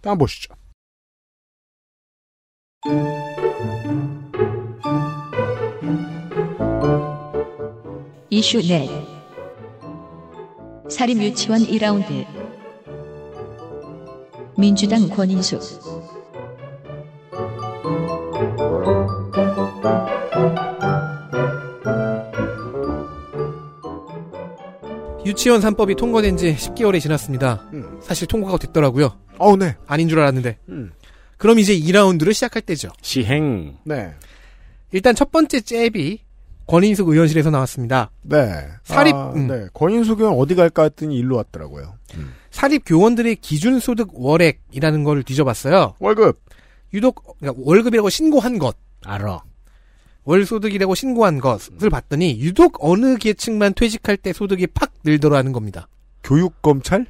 [0.02, 0.54] 한번 보시죠.
[8.30, 9.17] 이슈 넷
[10.88, 12.26] 사립유치원 2라운드
[14.56, 15.60] 민주당 권인숙
[25.24, 27.68] 유치원 3법이 통과된 지 10개월이 지났습니다.
[27.74, 28.00] 음.
[28.02, 29.18] 사실 통과가 됐더라고요.
[29.36, 29.76] 어우, 네.
[29.86, 30.58] 아닌 줄 알았는데.
[30.70, 30.92] 음.
[31.36, 32.88] 그럼 이제 2라운드를 시작할 때죠.
[33.02, 33.76] 시행.
[33.84, 34.14] 네.
[34.90, 36.20] 일단 첫 번째 잽이
[36.68, 38.10] 권인숙 의원실에서 나왔습니다.
[38.22, 38.68] 네.
[38.84, 39.48] 사립, 아, 음.
[39.48, 39.66] 네.
[39.72, 41.94] 권인숙 의원 어디 갈까 했더니 일로 왔더라고요.
[42.50, 45.94] 사립 교원들의 기준 소득 월액이라는 걸 뒤져봤어요.
[45.98, 46.40] 월급.
[46.92, 49.40] 유독 그러니까 월급이라고 신고한 것, 알아.
[50.24, 55.88] 월 소득이라고 신고한 것을 봤더니 유독 어느 계층만 퇴직할 때 소득이 팍 늘더라는 겁니다.
[56.22, 57.06] 교육 검찰?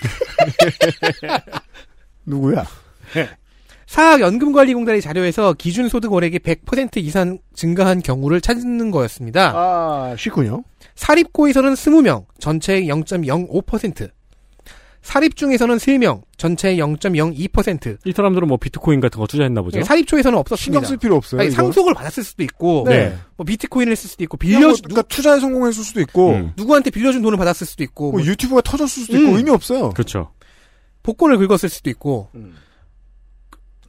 [2.24, 2.64] 누구야?
[3.90, 9.52] 사학연금관리공단의 자료에서 기준 소득 월액이 100% 이상 증가한 경우를 찾는 거였습니다.
[9.52, 10.62] 아, 쉽군요.
[10.94, 14.08] 사립고에서는 20명, 전체의 0.05%.
[15.02, 17.98] 사립 중에서는 3명, 전체의 0.02%.
[18.04, 19.80] 이 사람들은 뭐 비트코인 같은 거 투자했나 보죠.
[19.80, 20.86] 네, 사립초에서는 신경 없었습니다.
[20.86, 21.40] 쓸 필요 없어요.
[21.40, 21.50] 아니.
[21.50, 23.16] 상속을 받았을 수도 있고, 네.
[23.36, 26.52] 뭐 비트코인을 쓸 수도 있고, 빌려 뭐, 그러니까 투자에 성공했을 수도 있고, 음.
[26.56, 29.36] 누구한테 빌려준 돈을 받았을 수도 있고, 뭐 뭐 유튜브가 터졌을 수도 있고 음.
[29.36, 29.90] 의미 없어요.
[29.90, 30.30] 그렇죠.
[31.02, 32.28] 복권을 긁었을 수도 있고,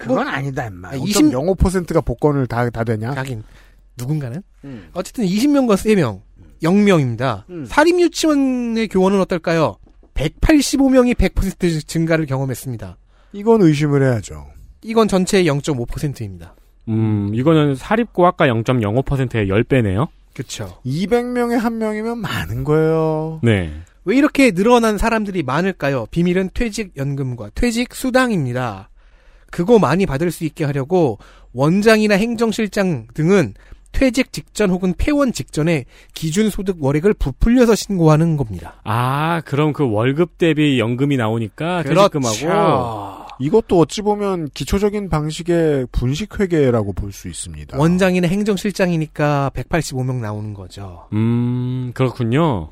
[0.02, 0.90] 그건 아니다, 임마.
[0.90, 3.12] 아니, 20 5.05%가 복권을 다, 다 되냐?
[3.12, 3.44] 하긴
[3.98, 4.90] 누군가는 음.
[4.94, 6.22] 어쨌든 20명과 3명,
[6.64, 7.44] 0명입니다.
[7.50, 7.66] 음.
[7.66, 9.78] 사립 유치원의 교원은 어떨까요?
[10.14, 12.98] 185명이 100% 증가를 경험했습니다.
[13.34, 14.48] 이건 의심을 해야죠.
[14.82, 16.56] 이건 전체의 0.5%입니다.
[16.90, 20.08] 음, 이거는 사립고학과 0.05%의 10배네요.
[20.34, 20.80] 그렇죠.
[20.86, 23.40] 200명에 한 명이면 많은 거예요.
[23.44, 23.72] 네.
[24.04, 26.08] 왜 이렇게 늘어난 사람들이 많을까요?
[26.10, 28.90] 비밀은 퇴직 연금과 퇴직 수당입니다.
[29.52, 31.20] 그거 많이 받을 수 있게 하려고
[31.54, 33.54] 원장이나 행정실장 등은
[33.92, 35.84] 퇴직 직전 혹은 폐원 직전에
[36.14, 38.76] 기준 소득 월액을 부풀려서 신고하는 겁니다.
[38.86, 43.22] 아, 그럼 그 월급 대비 연금이 나오니까 퇴직금하고 그렇죠.
[43.40, 47.78] 이것도 어찌 보면 기초적인 방식의 분식 회계라고 볼 수 있습니다.
[47.78, 51.08] 원장이나 행정실장이니까 185명 나오는 거죠.
[51.14, 52.70] 음, 그렇군요.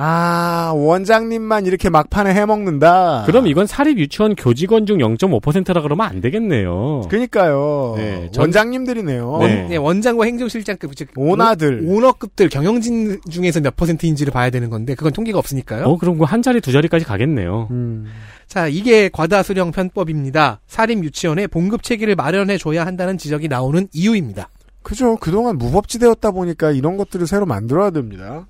[0.00, 3.24] 아, 원장님만 이렇게 막판에 해먹는다.
[3.26, 7.02] 그럼 이건 사립 유치원 교직원 중 0.5%라 그러면 안 되겠네요.
[7.08, 7.94] 그러니까요.
[7.96, 9.38] 네, 전- 원장님들이네요.
[9.40, 9.66] 네.
[9.70, 11.82] 네, 원장과 행정실장급, 즉 오나들.
[11.84, 15.84] 오- 오너급들 경영진 중에서 몇 퍼센트인지를 봐야 되는 건데 그건 통계가 없으니까요.
[15.86, 17.66] 어, 그럼 그한 자리 두 자리까지 가겠네요.
[17.72, 18.06] 음.
[18.46, 20.60] 자, 이게 과다 수령 편법입니다.
[20.68, 24.48] 사립 유치원에 봉급 체계를 마련해 줘야 한다는 지적이 나오는 이유입니다.
[24.82, 25.16] 그죠.
[25.16, 28.46] 그동안 무법지대였다 보니까 이런 것들을 새로 만들어야 됩니다.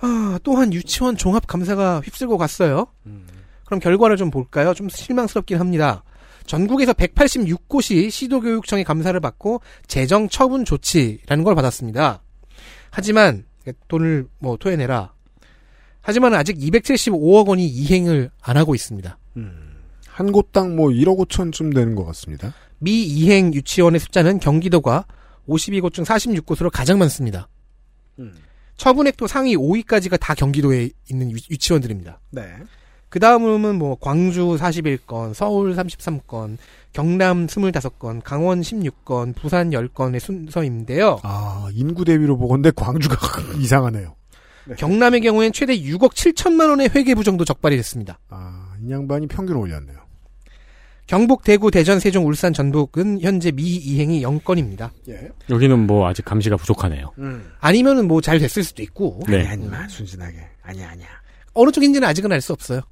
[0.00, 2.86] 아, 또한 유치원 종합 감사가 휩쓸고 갔어요.
[3.64, 4.74] 그럼 결과를 좀 볼까요?
[4.74, 6.04] 좀 실망스럽긴 합니다.
[6.46, 12.22] 전국에서 186곳이 시도교육청의 감사를 받고 재정 처분 조치라는 걸 받았습니다.
[12.90, 13.44] 하지만
[13.88, 15.12] 돈을 뭐 토해내라.
[16.00, 19.18] 하지만 아직 275억 원이 이행을 안 하고 있습니다.
[20.06, 22.54] 한 곳당 뭐 1억 5천쯤 되는 것 같습니다.
[22.78, 25.04] 미 이행 유치원의 숫자는 경기도가
[25.46, 27.48] 52곳 중 46곳으로 가장 많습니다.
[28.78, 32.20] 처분액도 상위 5위까지가 다 경기도에 있는 유- 유치원들입니다.
[32.30, 32.42] 네.
[33.10, 36.56] 그 다음은 뭐 광주 41건, 서울 33건,
[36.92, 41.18] 경남 25건, 강원 16건, 부산 10건의 순서인데요.
[41.22, 43.16] 아, 인구 대비로 보건데 광주가
[43.58, 44.14] 이상하네요.
[44.76, 48.18] 경남의 경우엔 최대 6억 7천만 원의 회계부 정도 적발이 됐습니다.
[48.28, 49.96] 아, 이 양반이 평균 올렸네요.
[51.08, 54.90] 경북, 대구, 대전, 세종, 울산, 전북은 현재 미이행이 0건입니다.
[55.08, 55.30] 예.
[55.48, 57.10] 여기는 뭐 아직 감시가 부족하네요.
[57.60, 59.46] 아니면은 뭐 잘 됐을 수도 있고 네.
[59.46, 60.36] 아니야, 순진하게.
[60.62, 61.06] 아니야, 아니야.
[61.54, 62.82] 어느 쪽인지는 아직은 알 수 없어요.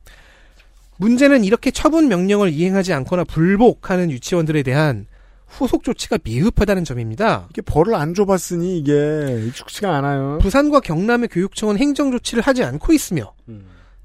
[0.96, 5.06] 문제는 이렇게 처분 명령을 이행하지 않거나 불복하는 유치원들에 대한
[5.46, 7.48] 후속 조치가 미흡하다는 점입니다.
[7.50, 10.38] 이게 벌을 안 줘봤으니 이게 익숙치가 않아요.
[10.40, 13.34] 부산과 경남의 교육청은 행정 조치를 하지 않고 있으며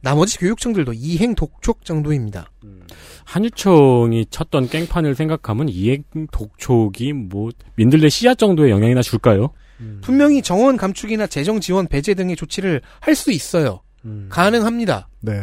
[0.01, 2.51] 나머지 교육청들도 이행 독촉 정도입니다.
[3.25, 9.51] 한유총이 쳤던 깽판을 생각하면 이행 독촉이 뭐 민들레 씨앗 정도의 영향이나 줄까요?
[10.01, 13.81] 분명히 정원 감축이나 재정 지원 배제 등의 조치를 할 수 있어요.
[14.29, 15.07] 가능합니다.
[15.21, 15.41] 네.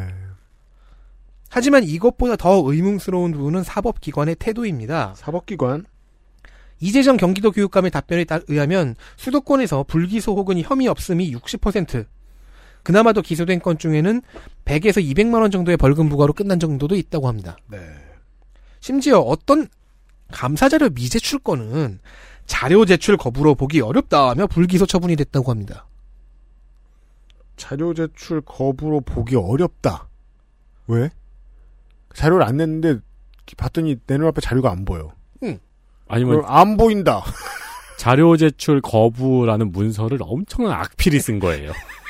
[1.49, 5.14] 하지만 이것보다 더 의문스러운 부분은 사법기관의 태도입니다.
[5.16, 5.85] 사법기관.
[6.81, 12.07] 이재정 경기도 교육감의 답변에 따- 의하면 수도권에서 불기소 혹은 혐의 없음이 60%,
[12.88, 14.22] 그나마도 기소된 건 중에는
[14.64, 17.59] 100에서 200만 원 정도의 벌금 부과로 끝난 정도도 있다고 합니다.
[17.66, 17.79] 네.
[18.81, 19.68] 심지어 어떤
[20.33, 22.01] 감사자료 미제출 건은
[22.46, 25.87] 자료 제출 거부로 보기 어렵다며 불기소 처분이 됐다고 합니다.
[27.59, 30.09] 자료 제출 거부로 보기 어렵다.
[30.87, 31.11] 왜?
[32.14, 33.01] 자료를 안 냈는데
[33.59, 35.12] 봤더니 내 눈앞에 자료가 안 보여.
[36.09, 37.22] 아니면 그럼 안 보인다.
[37.98, 41.72] 자료 제출 거부라는 문서를 엄청난 악필이 쓴 거예요.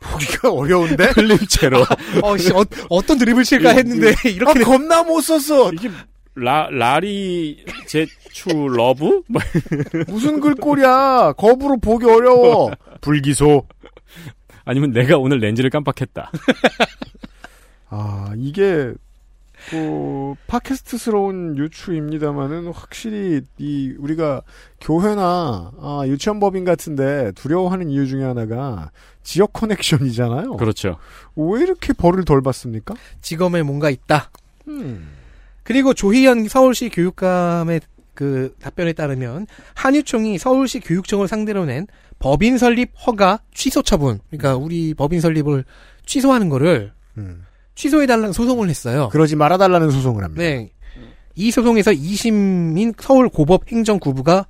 [0.00, 1.04] 보기가 어려운데?
[1.14, 1.84] 흘림체로.
[2.22, 5.72] 어, 씨, 어, 떤 드립을 칠까 했는데 이렇게 아, 겁나 못 썼어.
[5.72, 5.90] 이게
[6.34, 9.22] 라 라리 제출 러브?
[9.28, 9.42] 뭐
[10.08, 11.34] 무슨 글꼴이야.
[11.36, 12.70] 거부로 보기 어려워.
[13.00, 13.66] 불기소.
[14.64, 16.30] 아니면 내가 오늘 렌즈를 깜빡했다.
[17.88, 18.92] 아, 이게
[19.68, 24.42] 그 팟캐스트스러운 유추입니다만은 확실히 이 우리가
[24.80, 28.90] 교회나 아, 유치원 법인 같은데 두려워하는 이유 중에 하나가
[29.22, 30.56] 지역 커넥션이잖아요.
[30.56, 30.96] 그렇죠.
[31.36, 32.94] 왜 이렇게 벌을 덜 받습니까?
[33.20, 34.30] 직업에 뭔가 있다.
[34.68, 35.08] 음.
[35.62, 37.80] 그리고 조희연 서울시 교육감의
[38.14, 41.86] 그 답변에 따르면 한유총이 서울시 교육청을 상대로 낸
[42.18, 44.20] 법인 설립 허가 취소 처분.
[44.30, 45.64] 그러니까 우리 법인 설립을
[46.06, 47.46] 취소하는 거를 음.
[47.80, 49.08] 취소해달라는 소송을 했어요.
[49.10, 50.42] 그러지 말아달라는 소송을 합니다.
[50.42, 50.70] 네.
[51.34, 54.46] 이 소송에서 2심인 서울고법 행정구부가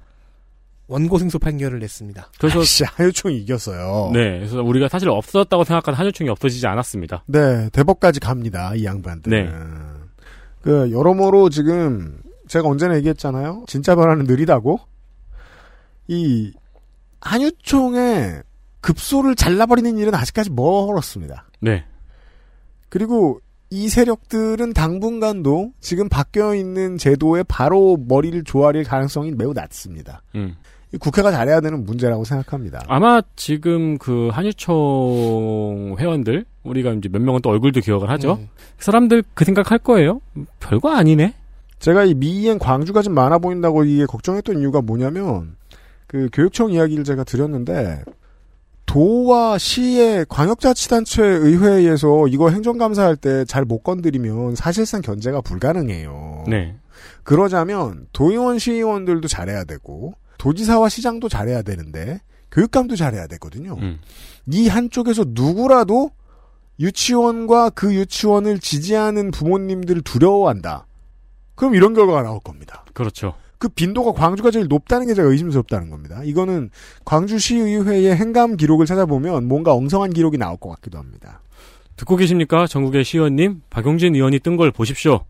[0.88, 2.32] 원고 승소 판결을 냈습니다.
[2.40, 4.10] 그래서 아이씨, 하유총이 이겼어요.
[4.12, 7.22] 네, 그래서 우리가 사실 없었다고 생각한 한유총이 없어지지 않았습니다.
[7.26, 8.74] 네, 대법까지 갑니다.
[8.74, 9.30] 이 양반들.
[9.30, 9.48] 네.
[10.62, 13.64] 그 여러모로 지금 제가 언제나 얘기했잖아요.
[13.68, 14.80] 진짜 변화는 느리다고.
[16.08, 16.52] 이
[17.20, 18.42] 한유총의
[18.80, 21.46] 급소를 잘라버리는 일은 아직까지 멀었습니다.
[21.60, 21.84] 네,
[22.90, 30.22] 그리고 이 세력들은 당분간도 지금 바뀌어 있는 제도에 바로 머리를 조아릴 가능성이 매우 낮습니다.
[30.34, 30.56] 음.
[30.92, 32.82] 이 국회가 잘해야 되는 문제라고 생각합니다.
[32.88, 38.38] 아마 지금 그 한유총 회원들 우리가 이제 몇 명은 또 얼굴도 기억을 하죠.
[38.40, 38.48] 음.
[38.76, 40.20] 그 사람들 그 생각할 거예요.
[40.58, 41.34] 별거 아니네.
[41.78, 45.56] 제가 이 미이엔 광주가 좀 많아 보인다고 이게 걱정했던 이유가 뭐냐면
[46.08, 48.02] 그 교육청 이야기를 제가 드렸는데
[48.90, 56.44] 도와 시의 광역자치단체 의회에서 이거 행정감사할 때 잘 못 건드리면 사실상 견제가 불가능해요.
[56.48, 56.74] 네,
[57.22, 62.18] 그러자면 도의원 시의원들도 잘해야 되고 도지사와 시장도 잘해야 되는데
[62.50, 63.76] 교육감도 잘해야 되거든요.
[63.80, 64.00] 음.
[64.50, 66.10] 이 한쪽에서 누구라도
[66.80, 70.86] 유치원과 그 유치원을 지지하는 부모님들을 두려워한다.
[71.54, 72.84] 그럼 이런 결과가 나올 겁니다.
[72.92, 73.34] 그렇죠.
[73.60, 76.22] 그 빈도가 광주가 제일 높다는 게 제가 의심스럽다는 겁니다.
[76.24, 76.70] 이거는
[77.04, 81.42] 광주시의회의 행감 기록을 찾아보면 뭔가 엉성한 기록이 나올 것 같기도 합니다.
[81.96, 82.66] 듣고 계십니까?
[82.66, 85.26] 전국의 시의원님, 박용진 의원이 뜬 걸 보십시오.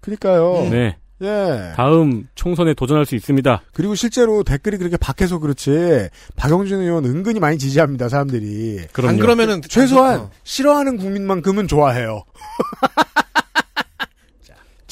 [0.00, 0.66] 그러니까요.
[0.70, 1.72] 네, 예.
[1.76, 3.62] 다음 총선에 도전할 수 있습니다.
[3.74, 8.08] 그리고 실제로 댓글이 그렇게 박해서 그렇지 박영준 의원 은근히 많이 지지합니다.
[8.08, 8.86] 사람들이.
[8.92, 9.10] 그럼요.
[9.10, 10.30] 안 그러면은 최소한 어.
[10.42, 12.24] 싫어하는 국민만큼은 좋아해요.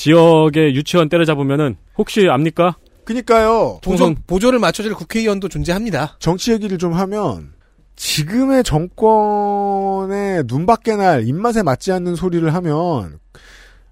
[0.03, 2.77] 지역의 유치원 때려잡으면은 혹시 압니까?
[3.05, 3.79] 그니까요.
[3.85, 6.17] 보조, 보조를 맞춰줄 국회의원도 존재합니다.
[6.19, 7.53] 정치 얘기를 좀 하면
[7.95, 13.21] 지금의 정권의 눈밖에 날 입맛에 맞지 않는 소리를 하면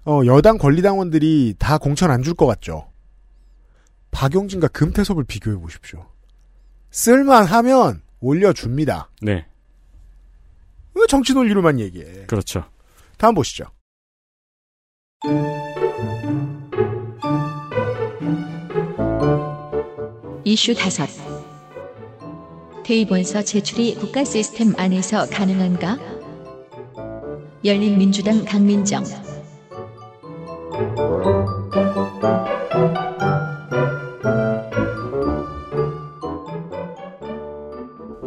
[0.03, 2.89] 어, 여당 권리당원들이 다 공천 안 줄 것 같죠.
[4.11, 6.05] 박용진과 금태섭을 비교해 보십시오.
[6.89, 9.11] 쓸만하면 올려줍니다.
[9.21, 9.45] 네,
[10.93, 12.25] 왜 정치 논리로만 얘기해?
[12.25, 12.65] 그렇죠.
[13.17, 13.63] 다음 보시죠.
[20.43, 21.07] 이슈 다섯
[22.83, 25.97] 대입원서 제출이 국가 시스템 안에서 가능한가?
[27.63, 29.03] 열린민주당 강민정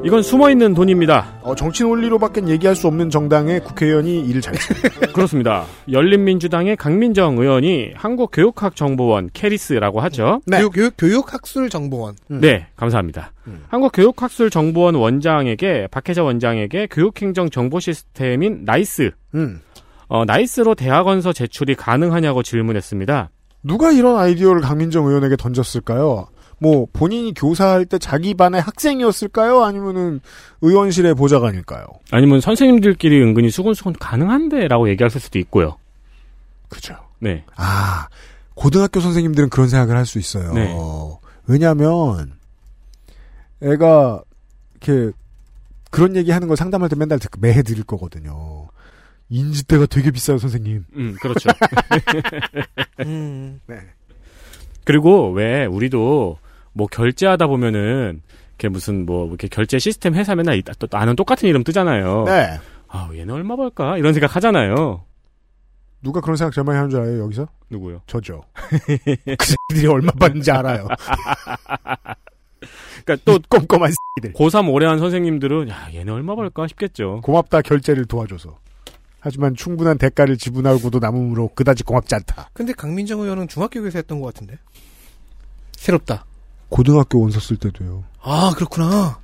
[0.04, 1.40] 이건 숨어 있는 돈입니다.
[1.42, 5.06] 어, 정치 논리로밖엔 얘기할 수 없는 정당의 국회의원이 일을 잘했습니다.
[5.14, 5.64] 그렇습니다.
[5.90, 10.42] 열린민주당의 강민정 의원이 한국교육학정보원 KERIS라고 하죠.
[10.46, 10.58] 네.
[10.58, 12.16] 교육, 교육, 교육 학술정보원.
[12.32, 12.40] 음.
[12.40, 13.32] 네, 감사합니다.
[13.46, 13.64] 음.
[13.68, 19.62] 한국교육학술정보원 원장에게 박혜자 원장에게 교육행정 정보 시스템인 NEIS, 음.
[20.08, 23.30] 어, NEIS로 대학원서 제출이 가능하냐고 질문했습니다.
[23.62, 26.28] 누가 이런 아이디어를 강민정 의원에게 던졌을까요?
[26.64, 29.62] 뭐 본인이 교사할 때 자기 반의 학생이었을까요?
[29.64, 30.20] 아니면은
[30.62, 31.84] 의원실의 보좌관일까요?
[32.10, 35.76] 아니면 선생님들끼리 은근히 수근수근 가능한데라고 얘기할 수도 있고요.
[36.70, 36.96] 그죠.
[37.20, 38.08] 네, 아
[38.54, 40.54] 고등학교 선생님들은 그런 생각을 할 수 있어요.
[40.54, 40.74] 네.
[41.46, 42.32] 왜냐하면
[43.62, 44.22] 애가
[44.80, 45.14] 이렇게
[45.90, 48.68] 그런 얘기 하는 걸 상담할 때 맨날 듣- 매해 드릴 거거든요.
[49.28, 50.84] 인지대가 되게 비싸요, 선생님.
[50.96, 51.50] 음, 그렇죠.
[53.00, 53.60] 음.
[53.68, 53.76] 네.
[54.84, 56.38] 그리고 왜 우리도
[56.74, 61.64] 뭐 결제하다 보면은 이렇게 무슨 뭐 이렇게 결제 시스템 회사 맨날 또 나는 똑같은 이름
[61.64, 62.24] 뜨잖아요.
[62.26, 62.58] 네.
[62.88, 63.98] 아, 얘는 얼마 벌까?
[63.98, 65.04] 이런 생각 하잖아요.
[66.02, 67.48] 누가 그런 생각 제일 많이 하는 줄 알아요, 여기서?
[67.70, 68.02] 누구요?
[68.06, 68.42] 저죠.
[68.54, 70.86] 그 새끼들이 얼마 받는지 알아요.
[73.04, 74.38] 그러니까 또 꼼꼼한 새끼들.
[74.38, 77.20] 고3 오래 한 선생님들은 야, 얘는 얼마 벌까 싶겠죠.
[77.22, 78.58] 고맙다, 결제를 도와줘서.
[79.18, 82.50] 하지만 충분한 대가를 지불하고도 남음으로 그다지 고맙지 않다.
[82.52, 84.58] 근데 강민정 의원은 중학교 교사 했던 것 같은데.
[85.72, 86.26] 새롭다.
[86.78, 88.02] 고등학교 원서 쓸 때도요.
[88.20, 89.20] 아, 그렇구나.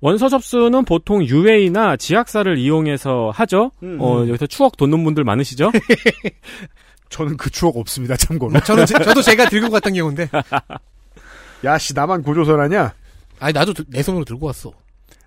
[0.00, 3.72] 원서 접수는 보통 UA나 지학사를 이용해서 하죠.
[3.82, 3.98] 음.
[4.00, 5.70] 어, 여기서 추억 돋는 분들 많으시죠?
[7.10, 8.58] 저는 그 추억 없습니다, 참고로.
[8.60, 10.30] 저는, 제- 저도 제가 들고 갔던 경우인데.
[11.64, 12.94] 야, 씨, 나만 고조선하냐?
[13.40, 14.72] 아니, 나도 들- 내 손으로 들고 왔어.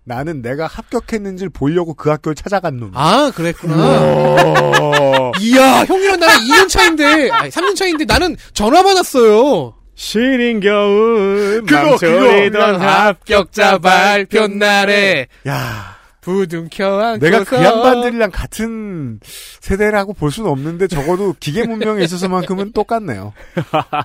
[0.04, 2.89] 나는 내가 합격했는지를 보려고 그 학교를 찾아간 놈.
[2.95, 3.76] 아, 그랬구나.
[3.78, 5.32] 어.
[5.41, 9.76] 이야, 형이랑 나랑 2년 차인데, 아니, 3년 차인데 나는 전화 받았어요.
[9.98, 12.78] 시린 겨울 그거, 그거.
[12.78, 19.20] 합격자 발표 날에 야, 부둥켜 안고서 내가 그 양반들이랑 같은
[19.60, 23.34] 세대라고 볼 수는 없는데 적어도 기계 문명에 있어서만큼은 똑같네요.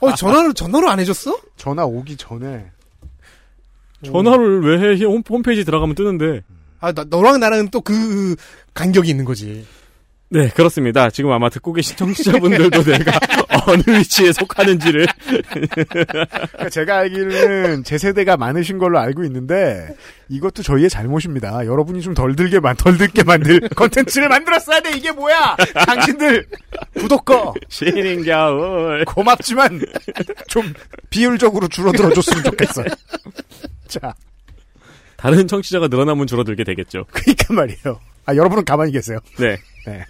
[0.00, 1.38] 어, 전화를, 전화로 안 해줬어?
[1.56, 2.70] 전화 오기 전에
[4.02, 5.04] 전화를 왜 해?
[5.04, 6.40] 홈, 홈페이지 들어가면 뜨는데.
[6.80, 8.36] 아, 나, 너랑 나랑은 또그
[8.72, 9.66] 간격이 있는 거지.
[10.30, 11.10] 네, 그렇습니다.
[11.10, 13.20] 지금 아마 듣고 계신 청취자분들도 내가
[13.66, 15.06] 어느 위치에 속하는지를.
[15.50, 19.88] 그러니까 제가 알기로는 제 세대가 많으신 걸로 알고 있는데
[20.28, 21.66] 이것도 저희의 잘못입니다.
[21.66, 24.96] 여러분이 좀 덜 들게 만, 덜 듣게 만들 컨텐츠를 만들었어야 돼.
[24.96, 25.56] 이게 뭐야?
[25.86, 26.46] 당신들
[26.94, 29.04] 구독 거 시린 겨울.
[29.04, 29.80] 고맙지만
[30.46, 30.72] 좀
[31.10, 32.86] 비율적으로 줄어들어 줬으면 좋겠어요.
[33.88, 34.14] 자,
[35.16, 37.04] 다른 청취자가 늘어나면 줄어들게 되겠죠.
[37.12, 38.00] 그러니까 말이에요.
[38.26, 39.18] 아, 여러분은 가만히 계세요.
[39.38, 39.56] 네.
[39.86, 40.04] 네.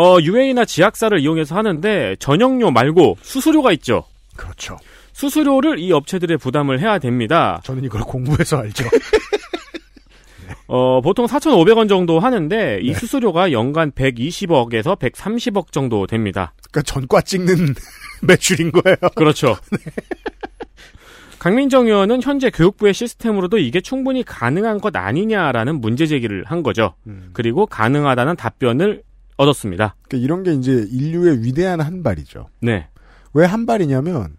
[0.00, 4.04] 어, UA나 지약사를 이용해서 하는데 전용료 말고 수수료가 있죠.
[4.34, 4.78] 그렇죠.
[5.12, 7.60] 수수료를 이 업체들에 부담을 해야 됩니다.
[7.64, 8.84] 저는 이걸 공부해서 알죠.
[10.68, 12.94] 어, 보통 4,500원 정도 하는데 이 네.
[12.94, 16.54] 수수료가 연간 120억에서 130억 정도 됩니다.
[16.70, 17.74] 그러니까 전과 찍는
[18.26, 18.96] 매출인 거예요.
[19.14, 19.58] 그렇죠.
[21.38, 26.94] 강민정 의원은 현재 교육부의 시스템으로도 이게 충분히 가능한 것 아니냐라는 문제 제기를 한 거죠.
[27.32, 29.02] 그리고 가능하다는 답변을
[29.40, 29.96] 얻었습니다.
[30.08, 32.48] 그러니까 이런 게 이제 인류의 위대한 한 발이죠.
[32.60, 32.88] 네.
[33.32, 34.36] 왜 한 발이냐면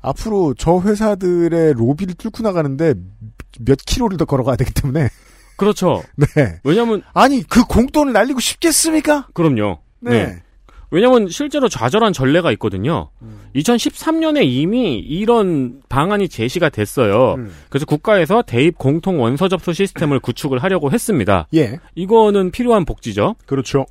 [0.00, 2.94] 앞으로 저 회사들의 로비를 뚫고 나가는데
[3.60, 5.08] 몇 킬로를 더 걸어가야 되기 때문에
[5.56, 6.02] 그렇죠.
[6.16, 6.60] 네.
[6.64, 9.26] 왜냐면 아니 그 공돈을 날리고 싶겠습니까?
[9.34, 9.78] 그럼요.
[10.00, 10.10] 네.
[10.26, 10.42] 네.
[10.90, 13.10] 왜냐면 실제로 좌절한 전례가 있거든요.
[13.54, 17.34] 2013년에 이미 이런 방안이 제시가 됐어요.
[17.34, 17.52] 음.
[17.68, 21.46] 그래서 국가에서 대입 공통 원서 접수 시스템을 구축을 하려고 했습니다.
[21.54, 21.78] 예.
[21.94, 23.34] 이거는 필요한 복지죠.
[23.44, 23.84] 그렇죠.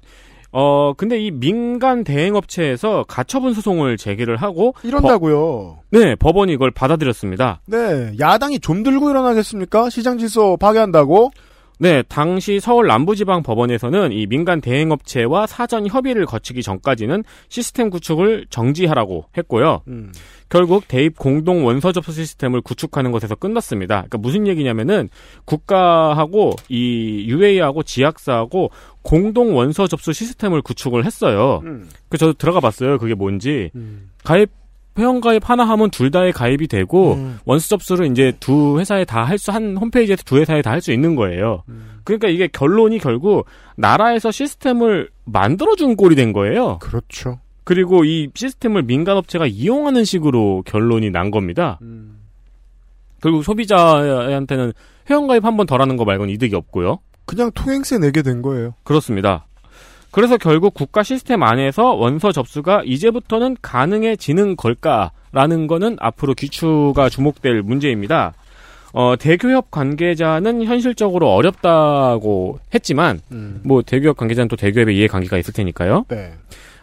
[0.52, 5.80] 어, 근데 이 민간 대행업체에서 가처분 소송을 제기를 하고 이런다고요.
[5.91, 7.62] 네, 법원이 이걸 받아들였습니다.
[7.66, 8.14] 네.
[8.20, 9.89] 야당이 좀 들고 일어나겠습니까?
[9.89, 11.32] 시장 질서 파괴한다고?
[11.80, 19.25] 네, 당시 서울 남부지방 법원에서는 이 민간 대행업체와 사전 협의를 거치기 전까지는 시스템 구축을 정지하라고
[19.38, 19.82] 했고요.
[19.88, 20.11] 음.
[20.49, 23.95] 결국 대입 공동 원서 접수 시스템을 구축하는 것에서 끝났습니다.
[23.95, 25.09] 그러니까 무슨 얘기냐면은
[25.45, 28.71] 국가하고 이 UA하고 지약사하고
[29.01, 31.61] 공동 원서 접수 시스템을 구축을 했어요.
[31.65, 31.89] 음.
[32.09, 32.97] 그 저도 들어가 봤어요.
[32.97, 33.71] 그게 뭔지.
[33.75, 34.09] 음.
[34.23, 34.49] 가입
[34.98, 37.39] 회원 가입 하나 하면 둘 다에 가입이 되고 음.
[37.45, 40.91] 원서 접수를 이제 두 회사에 다 할 수 한 홈페이지에서 두 회사에 다 할 수
[40.91, 41.64] 있는 거예요.
[42.04, 43.45] 그러니까 이게 결론이 결국
[43.76, 46.80] 나라에서 시스템을 만들어 준 꼴이 된 거예요.
[46.80, 47.39] 그렇죠.
[47.64, 51.80] 그리고 이 시스템을 민간 업체가 이용하는 식으로 결론이 난 겁니다.
[51.82, 52.20] 음.
[53.22, 54.72] 결국 소비자한테는
[55.10, 57.00] 회원 가입 한 번 덜 하는 거 말고는 이득이 없고요.
[57.26, 58.74] 그냥 통행세 내게 된 거예요.
[58.84, 59.47] 그렇습니다.
[60.18, 68.34] 그래서 결국 국가 시스템 안에서 원서 접수가 이제부터는 가능해지는 걸까라는 거는 앞으로 귀추가 주목될 문제입니다.
[68.93, 73.22] 어, 대교협 관계자는 현실적으로 어렵다고 했지만,
[73.63, 76.05] 뭐, 대교협 관계자는 또 대교협의 이해관계가 있을 테니까요.
[76.07, 76.34] 네.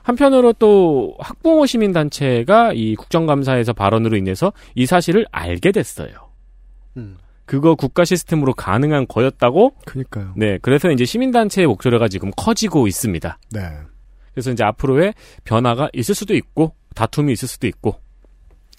[0.05, 6.12] 한편으로 또 학부모 시민단체가 이 국정감사에서 발언으로 인해서 이 사실을 알게 됐어요.
[6.99, 7.16] 음.
[7.47, 9.74] 그거 국가 시스템으로 가능한 거였다고?
[9.84, 10.32] 그니까요.
[10.36, 13.38] 네, 그래서 이제 시민단체의 목소리가 지금 커지고 있습니다.
[13.53, 13.61] 네.
[14.32, 15.14] 그래서 이제 앞으로의
[15.45, 18.01] 변화가 있을 수도 있고, 다툼이 있을 수도 있고,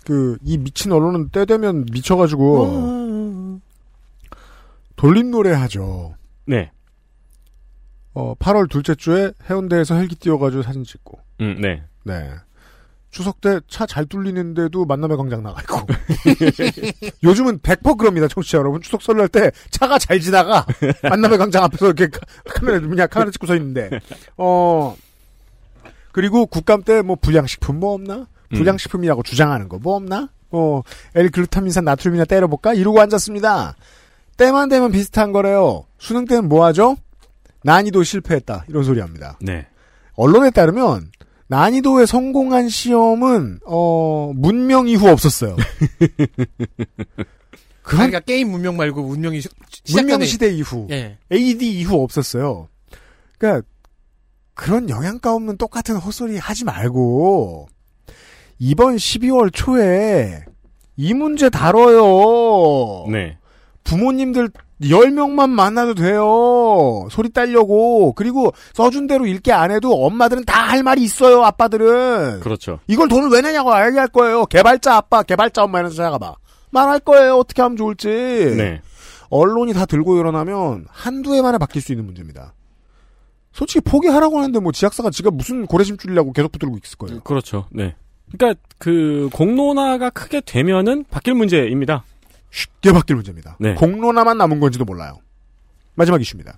[0.06, 3.62] 그, 이 미친 언론은 때 되면 미쳐가지고,
[4.96, 6.16] 돌림 노래 하죠.
[6.46, 6.72] 네,
[8.14, 11.84] 어, 8월 둘째 주에 해운대에서 헬기 띄워가지고 사진 찍고, 음, 네.
[12.04, 12.32] 네.
[13.16, 15.80] 추석 때 차 잘 뚫리는데도 만남의 광장 나가 있고.
[17.24, 18.82] 요즘은 100% 그럽니다, 청취자 여러분.
[18.82, 20.66] 추석 설날 때 차가 잘 지나가
[21.02, 23.90] 만남의 광장 앞에서 이렇게 카- 카메라, 그냥 카메라 찍고 서 있는데,
[24.36, 24.98] 어,
[26.12, 28.28] 그리고 국감 때 뭐 불량식품 뭐 없나?
[28.50, 30.28] 불량식품이라고 주장하는 거 뭐 없나?
[30.52, 30.82] 어,
[31.16, 32.74] L글루타민산 나트륨이나 때려볼까?
[32.74, 33.76] 이러고 앉았습니다.
[34.36, 35.86] 때만 되면 비슷한 거래요.
[36.00, 36.98] 수능 때는 뭐 하죠?
[37.64, 38.66] 난이도 실패했다.
[38.68, 39.38] 이런 소리 합니다.
[39.40, 39.68] 네.
[40.16, 41.12] 언론에 따르면
[41.48, 45.56] 난이도에 성공한 시험은 어 문명 이후 없었어요.
[47.84, 49.50] 그런 그러니까 게임 문명 말고 문명이 시-
[49.94, 51.18] 문명 시대 이후 예.
[51.32, 52.68] AD 이후 없었어요.
[53.38, 53.68] 그러니까
[54.56, 57.68] 그런 영양가 없는 똑같은 헛소리 하지 말고
[58.58, 60.46] 이번 12월 초에
[60.98, 63.06] 이 문제 다뤄요.
[63.12, 63.38] 네.
[63.84, 64.50] 부모님들
[64.82, 67.08] 10명만 만나도 돼요.
[67.10, 68.14] 소리 딸려고.
[68.14, 72.40] 그리고 써준 대로 읽게 안 해도 엄마들은 다 할 말이 있어요, 아빠들은.
[72.42, 72.80] 그렇죠.
[72.88, 74.46] 이걸 돈을 왜 내냐고 알게 할 거예요.
[74.46, 76.36] 개발자 아빠, 개발자 엄마 이런 데 찾아가 봐.
[76.72, 78.08] 말할 거예요, 어떻게 하면 좋을지.
[78.10, 78.82] 네.
[79.30, 82.54] 언론이 다 들고 일어나면 한두 해 만에 바뀔 수 있는 문제입니다.
[83.54, 87.22] 솔직히 포기하라고 하는데 뭐 지학사가 지가 무슨 고래심 줄이라고 계속 붙들고 있을 거예요.
[87.22, 87.68] 그렇죠.
[87.72, 87.96] 네.
[88.36, 92.04] 그러니까 그 공론화가 크게 되면은 바뀔 문제입니다.
[92.56, 93.58] 쉽게 바뀔 문제입니다.
[93.60, 93.76] 네.
[93.76, 95.20] 공론화만 남은 건지도 몰라요.
[95.96, 96.56] 마지막 이슈입니다.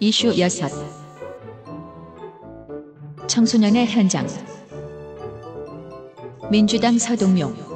[0.00, 0.48] 이슈 6
[3.28, 4.26] 청소년의 현장
[6.50, 7.75] 민주당 서동용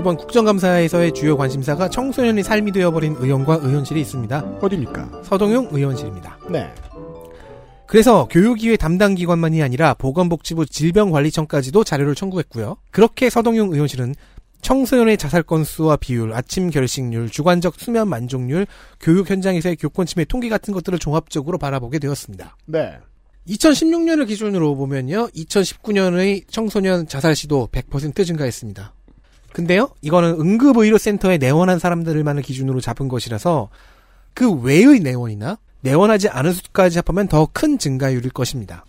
[0.00, 4.58] 이번 국정감사에서의 주요 관심사가 청소년의 삶이 되어버린 의원과 의원실이 있습니다.
[4.62, 5.20] 어디입니까?
[5.24, 6.38] 서동용 의원실입니다.
[6.50, 6.72] 네.
[7.86, 12.78] 그래서 교육위의 담당 기관만이 아니라 보건복지부 질병관리청까지도 자료를 청구했고요.
[12.90, 14.14] 그렇게 서동용 의원실은
[14.62, 18.66] 청소년의 자살 건수와 비율, 아침 결식률, 주관적 수면 만족률,
[19.00, 22.56] 교육 현장에서의 교권 침해 통계 같은 것들을 종합적으로 바라보게 되었습니다.
[22.64, 22.96] 네.
[23.48, 25.28] 2016년을 기준으로 보면요.
[25.28, 28.94] 2019년의 청소년 자살 시도 100% 증가했습니다.
[29.52, 29.90] 근데요.
[30.02, 33.68] 이거는 응급의료센터에 내원한 사람들만을 기준으로 잡은 것이라서
[34.34, 38.84] 그 외의 내원이나 내원하지 않은 수까지 합하면 더 큰 증가율일 것입니다.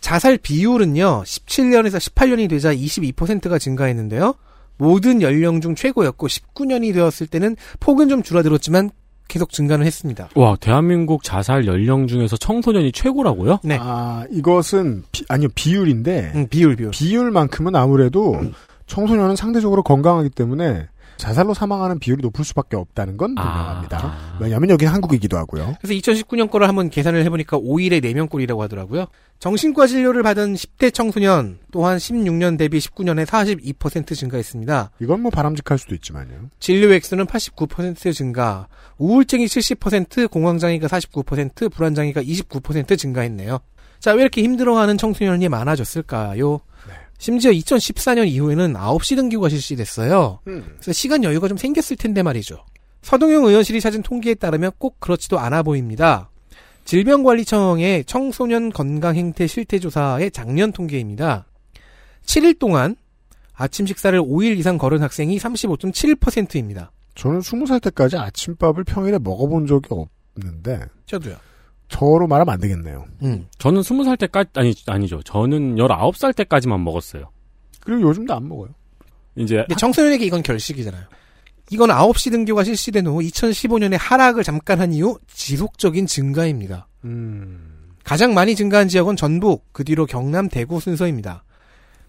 [0.00, 1.22] 자살 비율은요.
[1.24, 4.34] 17년에서 18년이 되자 22%가 증가했는데요.
[4.76, 8.90] 모든 연령 중 최고였고 19년이 되었을 때는 폭은 좀 줄어들었지만
[9.28, 10.28] 계속 증가는 했습니다.
[10.34, 13.60] 와, 대한민국 자살 연령 중에서 청소년이 최고라고요?
[13.62, 13.78] 네.
[13.80, 16.90] 아, 이것은 비, 아니요 비율인데 음, 비율 비율.
[16.90, 18.38] 비율만큼은 아무래도
[18.92, 20.86] 청소년은 상대적으로 건강하기 때문에
[21.16, 23.98] 자살로 사망하는 비율이 높을 수밖에 없다는 건 분명합니다.
[23.98, 24.38] 아.
[24.38, 25.76] 왜냐하면 여기는 한국이기도 하고요.
[25.80, 29.06] 그래서 2019년 거를 한번 계산을 해보니까 5일에 4명 꼴이라고 하더라고요.
[29.38, 34.90] 정신과 진료를 받은 10대 청소년 또한 16년 대비 19년에 42% 증가했습니다.
[35.00, 36.50] 이건 뭐 바람직할 수도 있지만요.
[36.60, 38.68] 진료 횟수는 89% 증가,
[38.98, 43.60] 우울증이 70%, 공황장애가 49%, 불안장애가 29% 증가했네요.
[44.00, 46.60] 자, 왜 이렇게 힘들어하는 청소년이 많아졌을까요?
[47.22, 50.40] 심지어 2014년 이후에는 9시 등교가 실시됐어요.
[50.44, 52.64] 그래서 시간 여유가 좀 생겼을 텐데 말이죠.
[53.02, 56.30] 서동영 의원실이 찾은 통계에 따르면 꼭 그렇지도 않아 보입니다.
[56.84, 61.46] 질병관리청의 청소년 건강행태 실태조사의 작년 통계입니다.
[62.26, 62.96] 7일 동안
[63.54, 66.90] 아침 식사를 5일 이상 걸은 학생이 35.7%입니다.
[67.14, 69.90] 저는 20살 때까지 아침밥을 평일에 먹어본 적이
[70.34, 71.36] 없는데 저도요.
[71.92, 73.04] 저로 말하면 안 되겠네요.
[73.22, 73.46] 음.
[73.58, 75.22] 저는 스무 살 때까지 아니 아니죠.
[75.22, 77.30] 저는 열아홉 살 때까지만 먹었어요.
[77.80, 78.70] 그리고 요즘도 안 먹어요.
[79.36, 81.04] 이제 근데 청소년에게 이건 결식이잖아요.
[81.70, 86.88] 이건 9시 등교가 실시된 후 2015년에 하락을 잠깐 한 이후 지속적인 증가입니다.
[87.04, 87.92] 음.
[88.04, 91.44] 가장 많이 증가한 지역은 전북, 그 뒤로 경남, 대구 순서입니다.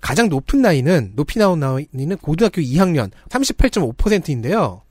[0.01, 4.82] 가장 높은 나이는, 높이 나온 나이는 고등학교 2학년 38.5%인데요.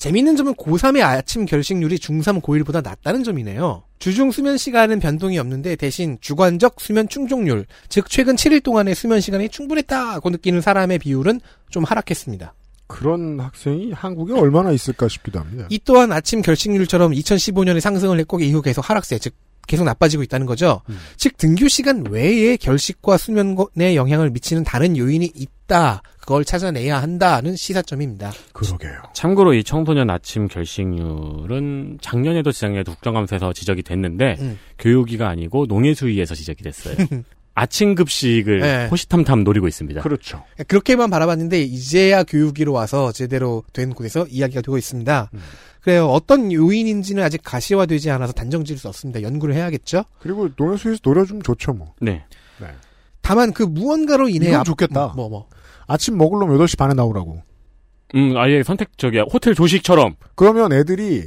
[0.00, 3.82] 재미있는 점은 고3의 아침 결식률이 중3, 고1보다 낮다는 점이네요.
[3.98, 9.50] 주중 수면 시간은 변동이 없는데 대신 주관적 수면 충족률, 즉 최근 7일 동안의 수면 시간이
[9.50, 12.54] 충분했다고 느끼는 사람의 비율은 좀 하락했습니다.
[12.86, 15.66] 그런 학생이 한국에 얼마나 있을까 싶기도 합니다.
[15.68, 19.34] 이 또한 아침 결식률처럼 2015년에 상승을 했고 이후 계속 하락세, 즉
[19.70, 20.82] 계속 나빠지고 있다는 거죠.
[20.88, 20.98] 음.
[21.16, 26.02] 즉 등교 시간 외에 결식과 수면에 영향을 미치는 다른 요인이 있다.
[26.18, 28.32] 그걸 찾아내야 한다는 시사점입니다.
[28.52, 29.00] 그러게요.
[29.14, 34.58] 참고로 이 청소년 아침 결식률은 작년에도 지작년에도 국정감사에서 지적이 됐는데 음.
[34.80, 36.96] 교육위가 아니고 농해수위에서 지적이 됐어요.
[37.54, 38.86] 아침 급식을 네.
[38.88, 40.00] 호시탐탐 노리고 있습니다.
[40.02, 40.44] 그렇죠.
[40.68, 45.30] 그렇게만 바라봤는데 이제야 교육위로 와서 제대로 된 곳에서 이야기가 되고 있습니다.
[45.34, 45.38] 음.
[45.82, 46.06] 그래요.
[46.08, 49.22] 어떤 요인인지는 아직 가시화되지 않아서 단정 지을 수 없습니다.
[49.22, 50.04] 연구를 해야겠죠.
[50.20, 51.94] 그리고 농해수에서 노려주면 좋죠 뭐.
[52.00, 52.24] 네.
[53.22, 55.12] 다만 그 무언가로 인해 이건 앞- 좋겠다.
[55.16, 55.48] 뭐 뭐.
[55.86, 57.42] 아침 먹으려면 8시 반에 나오라고.
[58.14, 61.24] 음, 아예 선택 저기 호텔 조식처럼 그러면 애들이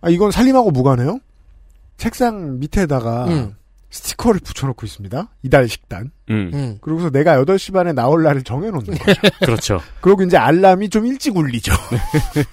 [0.00, 1.18] 아 이건 살림하고 무관해요?
[1.96, 3.54] 책상 밑에다가 음,
[3.94, 5.28] 스티커를 붙여놓고 있습니다.
[5.44, 6.10] 이달 식단.
[6.30, 6.78] 음, 음.
[6.80, 9.20] 그러고서 내가 8시 반에 나올 날을 정해놓는 거죠.
[9.46, 9.80] 그렇죠.
[10.00, 11.72] 그리고 이제 알람이 좀 일찍 울리죠.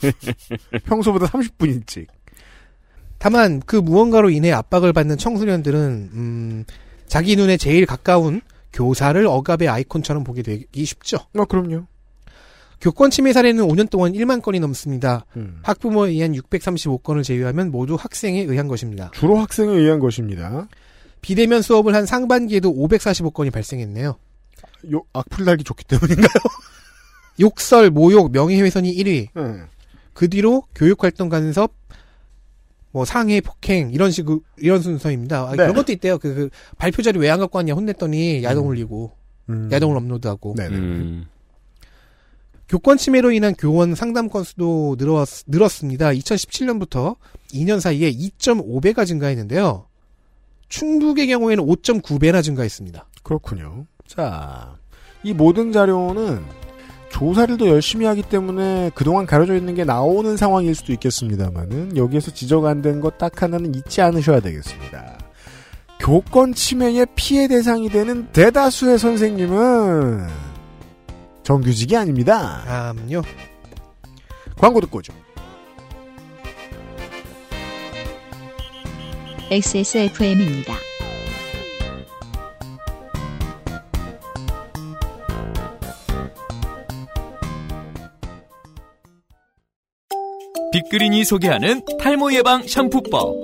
[0.86, 2.08] 평소보다 30분 일찍.
[3.18, 6.64] 다만 그 무언가로 인해 압박을 받는 청소년들은 음,
[7.08, 11.18] 자기 눈에 제일 가까운 교사를 억압의 아이콘처럼 보게 되기 쉽죠.
[11.36, 11.88] 어, 그럼요.
[12.82, 15.26] 교권 침해 사례는 5년 동안 1만 건이 넘습니다.
[15.36, 15.60] 음.
[15.64, 19.10] 학부모에 의한 635건을 제외하면 모두 학생에 의한 것입니다.
[19.14, 20.68] 주로 학생에 의한 것입니다.
[21.22, 24.16] 비대면 수업을 한 상반기에도 545건이 발생했네요.
[24.94, 26.28] 요, 악플 달기 좋기 때문인가요?
[27.40, 29.28] 욕설, 모욕, 명예훼손이 1위.
[29.34, 29.62] 네.
[30.14, 31.74] 그 뒤로 교육활동 간섭,
[32.92, 34.26] 뭐 상해, 폭행 이런 식
[34.58, 35.48] 이런 순서입니다.
[35.48, 35.58] 아, 네.
[35.58, 36.18] 그런 것도 있대요.
[36.18, 38.68] 그, 그 발표 자료 왜안 갖고 왔냐 혼냈더니 야동 음.
[38.68, 39.12] 올리고
[39.50, 39.70] 음.
[39.72, 40.76] 야동을 업로드하고 네네.
[40.76, 41.26] 음,
[42.68, 46.10] 교권 침해로 인한 교원 상담 건수도 늘었, 늘었습니다.
[46.12, 47.16] 2017년부터
[47.54, 49.88] 2년 사이에 2.5배가 증가했는데요.
[50.72, 53.06] 충북의 경우에는 5.9배나 증가했습니다.
[53.24, 53.86] 그렇군요.
[54.08, 54.76] 자,
[55.22, 56.44] 이 모든 자료는
[57.10, 62.66] 조사를 더 열심히 하기 때문에 그동안 가려져 있는 게 나오는 상황일 수도 있겠습니다만은 여기에서 지적
[62.66, 65.18] 안 된 것 딱 하나는 잊지 않으셔야 되겠습니다.
[66.00, 70.26] 교권 침해의 피해 대상이 되는 대다수의 선생님은
[71.44, 72.64] 정규직이 아닙니다.
[72.90, 73.22] 암요.
[74.58, 75.14] 광고 듣고 오죠.
[79.52, 80.74] XSFM입니다.
[90.72, 93.36] 빅그린이 소개하는 탈모 예방 샴푸법.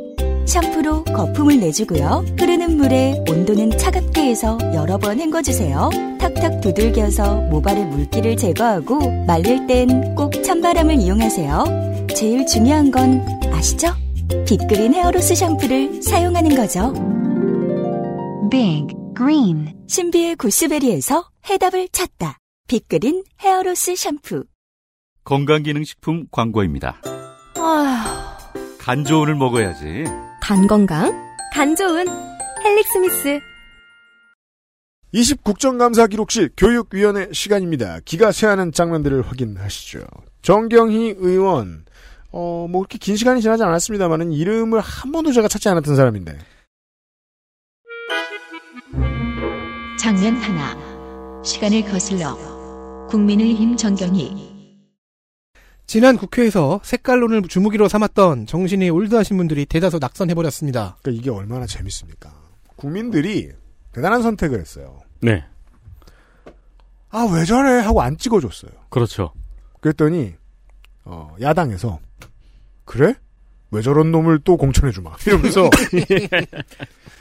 [0.45, 2.23] 샴푸로 거품을 내주고요.
[2.39, 5.89] 흐르는 물에 온도는 차갑게 해서 여러 번 헹궈주세요.
[6.21, 12.07] 탁탁 두들겨서 모발의 물기를 제거하고 말릴 땐 꼭 찬바람을 이용하세요.
[12.15, 13.89] 제일 중요한 건 아시죠?
[14.27, 16.93] 빅그린 헤어로스 샴푸를 사용하는 거죠.
[18.51, 22.37] Big Green 신비의 구스베리에서 해답을 찾다.
[22.67, 24.43] 빅그린 헤어로스 샴푸.
[25.23, 27.01] 건강기능식품 광고입니다.
[27.57, 30.05] 아휴, 간 좋은을 먹어야지.
[30.41, 31.11] 간 건강,
[31.53, 32.05] 간 좋은
[32.63, 33.39] 헬릭 스미스.
[35.13, 37.99] 20 국정감사 기록실 교육위원회 시간입니다.
[38.03, 39.99] 기가 새하는 장면들을 확인하시죠.
[40.41, 41.85] 정경희 의원,
[42.31, 46.37] 어, 뭐 그렇게 긴 시간이 지나지 않았습니다만은 이름을 한 번도 제가 찾지 않았던 사람인데.
[49.99, 50.87] 장면 하나.
[51.43, 52.35] 시간을 거슬러
[53.09, 54.57] 국민의힘 정경희
[55.85, 60.97] 지난 국회에서 색깔론을 주무기로 삼았던 정신이 올드하신 분들이 대다수 낙선해버렸습니다.
[61.01, 62.33] 그러니까 이게 얼마나 재밌습니까?
[62.75, 63.51] 국민들이
[63.93, 64.99] 대단한 선택을 했어요.
[65.21, 65.45] 네.
[67.09, 67.79] 아, 왜 저래?
[67.79, 68.71] 하고 안 찍어줬어요.
[68.89, 69.31] 그렇죠.
[69.79, 70.35] 그랬더니,
[71.05, 71.99] 어, 야당에서,
[72.87, 73.13] 그래?
[73.69, 75.11] 왜 저런 놈을 또 공천해주마.
[75.27, 75.69] 이러면서,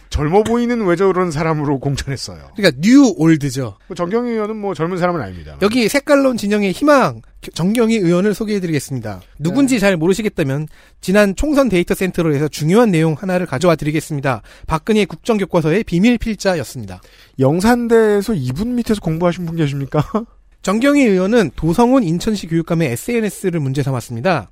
[0.09, 2.51] 젊어 보이는 왜 저런 사람으로 공천했어요.
[2.57, 3.77] 그러니까 new old죠.
[3.89, 5.59] 뭐 정경희 의원은 뭐 젊은 사람은 아닙니다.
[5.63, 7.21] 여기 색깔론 진영의 희망
[7.53, 9.21] 정경희 의원을 소개해드리겠습니다.
[9.41, 10.69] 누군지 잘 모르시겠다면
[11.01, 14.43] 지난 총선 데이터 센터로 해서 중요한 내용 하나를 가져와 드리겠습니다.
[14.67, 17.01] 박근혜 국정교과서의 비밀 필자였습니다.
[17.39, 20.05] 영산대에서 이분 밑에서 공부하신 분 계십니까?
[20.63, 24.51] 정경희 의원은 도성훈 인천시 교육감의 SNS를 문제 삼았습니다.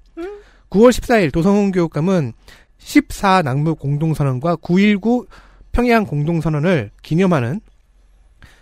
[0.75, 2.33] 9월 14일 도성훈 교육감은
[2.79, 5.27] 14 남북 공동선언과 9.19
[5.71, 7.61] 평양 공동선언을 기념하는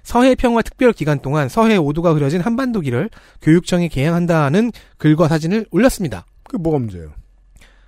[0.03, 3.09] 서해 평화 특별 기간 동안 서해 5도가 그려진 한반도기를
[3.41, 6.27] 교육청에 개항한다는 글과 사진을 올렸습니다.
[6.45, 7.13] 그게 뭐가 문제예요?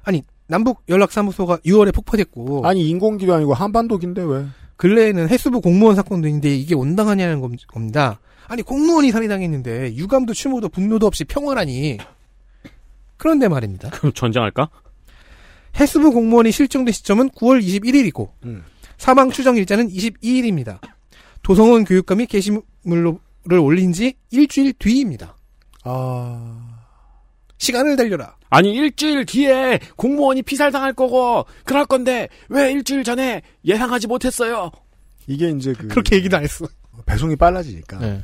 [0.05, 4.47] 아니 남북 연락사무소가 6월에 폭파됐고 아니 인공기도 아니고 한반도기인데 왜?
[4.77, 8.21] 근래에는 해수부 공무원 사건도 있는데 이게 온당하냐는 겁- 겁니다.
[8.47, 11.99] 아니 공무원이 살해당했는데 유감도 추모도 분노도 없이 평화라니.
[13.17, 13.91] 그런데 말입니다.
[13.91, 14.69] 그럼 전장할까?
[15.77, 18.65] 해수부 공무원이 실종된 시점은 9월 21일이고 음.
[18.97, 20.79] 사망 추정 일자는 22일입니다.
[21.43, 25.37] 도성훈 교육감이 게시물을 올린 지 일주일 뒤입니다.
[25.83, 26.81] 아,
[27.59, 28.37] 시간을 달려라.
[28.51, 34.71] 아니 일주일 뒤에 공무원이 피살당할 거고 그럴 건데 왜 일주일 전에 예상하지 못했어요?
[35.27, 36.67] 이게 이제 그 그렇게 얘기도 안 했어.
[37.07, 38.23] 배송이 빨라지니까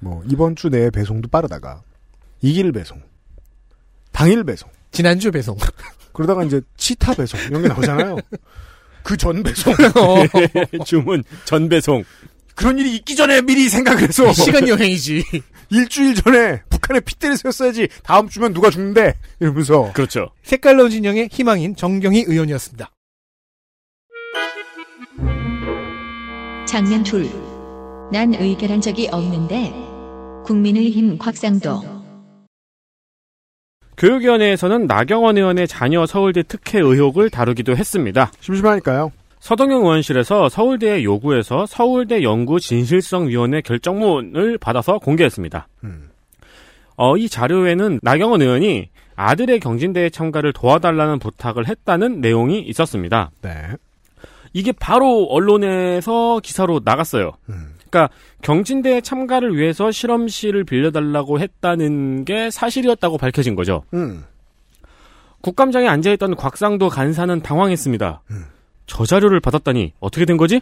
[0.00, 1.82] 뭐 이번 주 내에 배송도 빠르다가
[2.40, 3.02] 이길 배송,
[4.16, 5.58] 당일 배송, 지난주 배송.
[6.14, 8.16] 그러다가 이제 치타 배송 이런 게 나오잖아요.
[9.04, 9.74] 그 전 배송
[10.86, 12.02] 주문 전 배송.
[12.54, 15.22] 그런 일이 있기 전에 미리 생각을 해서 시간 여행이지.
[15.68, 20.30] 일주일 전에 북한에 핏대를 세웠어야지 다음 주면 누가 죽는데 이러면서 그렇죠.
[20.44, 22.90] 색깔론 진영의 희망인 정경희 의원이었습니다.
[26.66, 27.28] 장면 둘.
[28.10, 29.74] 난 의결한 적이 없는데
[30.46, 31.95] 국민의힘 곽상도
[33.96, 38.30] 교육위원회에서는 나경원 의원의 자녀 서울대 특혜 의혹을 다루기도 했습니다.
[38.40, 39.12] 심심하니까요.
[39.40, 45.68] 서동영 의원실에서 서울대의 요구에서 서울대 연구 진실성위원회 결정문을 받아서 공개했습니다.
[45.84, 46.10] 음.
[46.96, 53.30] 어, 이 자료에는 나경원 의원이 아들의 경진대회 참가를 도와달라는 부탁을 했다는 내용이 있었습니다.
[53.42, 53.52] 네.
[54.52, 57.32] 이게 바로 언론에서 기사로 나갔어요.
[57.48, 57.75] 음.
[57.88, 63.84] 그러니까 경진대회 참가를 위해서 실험실을 빌려달라고 했다는 게 사실이었다고 밝혀진 거죠.
[63.94, 64.24] 음.
[65.42, 68.22] 국감장에 앉아있던 곽상도 간사는 당황했습니다.
[68.86, 70.60] 저 자료를 받았다니 어떻게 된 거지?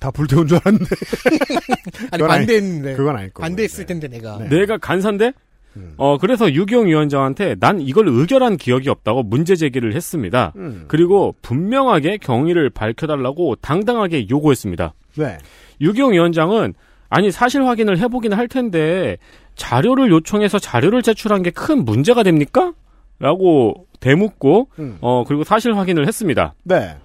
[0.00, 0.86] 다 불태운 줄 알았는데
[2.12, 2.94] 아니 반대했는데.
[2.94, 3.42] 그건 아닐 거고.
[3.42, 4.38] 반대했을 텐데 내가.
[4.38, 4.48] 네.
[4.48, 5.32] 내가 간사인데?
[5.76, 5.94] 음.
[5.96, 10.52] 어, 그래서 유경 위원장한테 난 이걸 의결한 기억이 없다고 문제 제기를 했습니다.
[10.56, 10.84] 음.
[10.88, 14.94] 그리고 분명하게 경위를 밝혀달라고 당당하게 요구했습니다.
[15.16, 15.38] 네.
[15.80, 16.74] 유경 위원장은
[17.08, 19.16] 아니 사실 확인을 해보긴 할 텐데
[19.56, 22.72] 자료를 요청해서 자료를 제출한 게 큰 문제가 됩니까?
[23.18, 24.98] 라고 대묻고 음.
[25.00, 26.54] 어 그리고 사실 확인을 했습니다.
[26.64, 26.96] 네.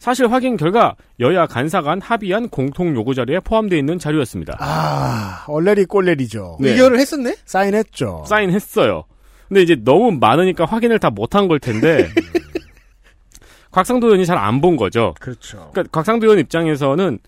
[0.00, 4.56] 사실 확인 결과 여야 간사 간 합의한 공통 요구 자료에 포함되어 있는 자료였습니다.
[4.60, 6.58] 아, 얼레리 꼴레리죠.
[6.60, 6.70] 네.
[6.70, 7.36] 의결을 했었네?
[7.46, 8.24] 사인했죠.
[8.26, 9.04] 사인했어요.
[9.48, 12.08] 근데 이제 너무 많으니까 확인을 다 못한 걸 텐데
[13.70, 15.14] 곽상도 의원이 잘 안 본 거죠.
[15.20, 15.70] 그렇죠.
[15.72, 17.18] 그러니까 곽상도 의원 입장에서는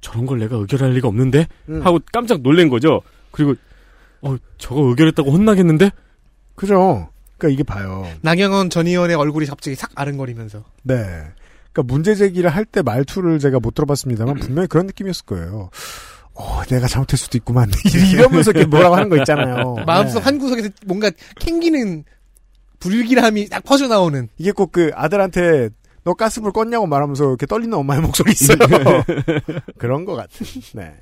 [0.00, 1.84] 저런 걸 내가 의결할 리가 없는데 음.
[1.84, 3.00] 하고 깜짝 놀란 거죠.
[3.30, 3.54] 그리고
[4.22, 5.90] 어 저거 의결했다고 혼나겠는데?
[6.54, 7.08] 그죠.
[7.36, 8.06] 그러니까 이게 봐요.
[8.22, 10.64] 나경원 전 의원의 얼굴이 갑자기 싹 아른거리면서.
[10.82, 10.96] 네.
[11.72, 15.70] 그러니까 문제 제기를 할 때 말투를 제가 못 들어봤습니다만 분명히 그런 느낌이었을 거예요.
[16.34, 17.70] 어, 내가 잘못할 수도 있구만.
[18.12, 19.76] 이러면서 이렇게 뭐라고 하는 거 있잖아요.
[19.86, 20.24] 마음속 네.
[20.24, 22.04] 한 구석에서 뭔가 캥기는
[22.80, 24.28] 불길함이 딱 퍼져 나오는.
[24.38, 25.70] 이게 꼭 그 아들한테
[26.08, 28.56] 너 가스불 껐냐고 말하면서 이렇게 떨리는 엄마의 목소리 있어요.
[29.76, 30.46] 그런 것 같은.
[30.72, 30.94] 네.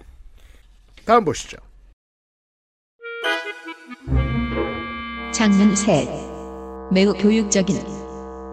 [1.04, 1.58] 다음 보시죠.
[5.32, 6.08] 장면 셋.
[6.90, 7.76] 매우 교육적인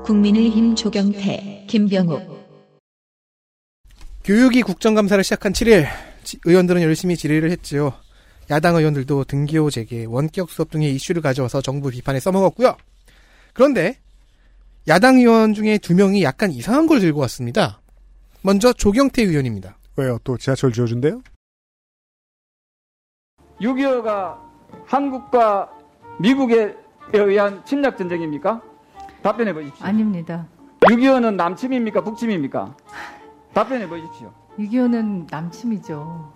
[0.06, 2.22] 국민의힘 조경태, 김병욱.
[4.24, 5.88] 교육이 국정감사를 시작한 7일
[6.24, 7.94] 지- 의원들은 열심히 질의를 했지요.
[8.52, 12.78] 야당 의원들도 등기호 재개, 원격 수업 등의 이슈를 가져와서 정부 비판에 써먹었고요.
[13.54, 14.03] 그런데
[14.88, 17.82] 야당 의원 중에 두 명이 약간 이상한 걸 들고 왔습니다.
[18.42, 19.78] 먼저 조경태 의원입니다.
[19.96, 20.18] 왜요?
[20.24, 21.22] 또 지하철 지어준대요?
[23.62, 24.38] 6.25가
[24.86, 25.72] 한국과
[26.20, 26.76] 미국에
[27.14, 28.62] 의한 침략 전쟁입니까?
[29.22, 29.86] 답변해 보십시오.
[29.86, 30.48] 아닙니다.
[30.82, 32.04] 6.25는 남침입니까?
[32.04, 32.76] 북침입니까?
[33.54, 34.34] 답변해 보십시오.
[34.60, 36.34] 6.25는 남침이죠.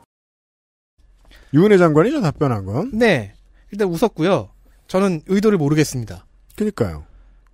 [1.53, 2.91] 유은혜 장관이죠, 답변한 건.
[2.93, 3.33] 네.
[3.71, 4.49] 일단 웃었고요.
[4.87, 6.25] 저는 의도를 모르겠습니다.
[6.55, 7.03] 그니까요.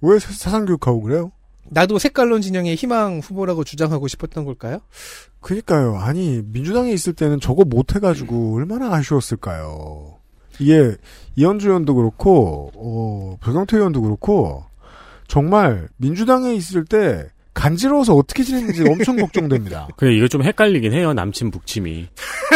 [0.03, 1.31] 왜 사- 사상 교육하고 그래요?
[1.69, 4.79] 나도 색깔론 진영의 희망 후보라고 주장하고 싶었던 걸까요?
[5.39, 5.97] 그니까요.
[5.97, 10.17] 아니, 민주당에 있을 때는 저거 못 해가지고 얼마나 아쉬웠을까요.
[10.59, 10.95] 이게,
[11.35, 14.63] 이현주 의원도 그렇고, 어, 배경태 의원도 그렇고,
[15.27, 19.87] 정말 민주당에 있을 때 간지러워서 어떻게 지냈는지 엄청 걱정됩니다.
[19.97, 21.13] 근데 이거 좀 헷갈리긴 해요.
[21.13, 22.07] 남친 북침이.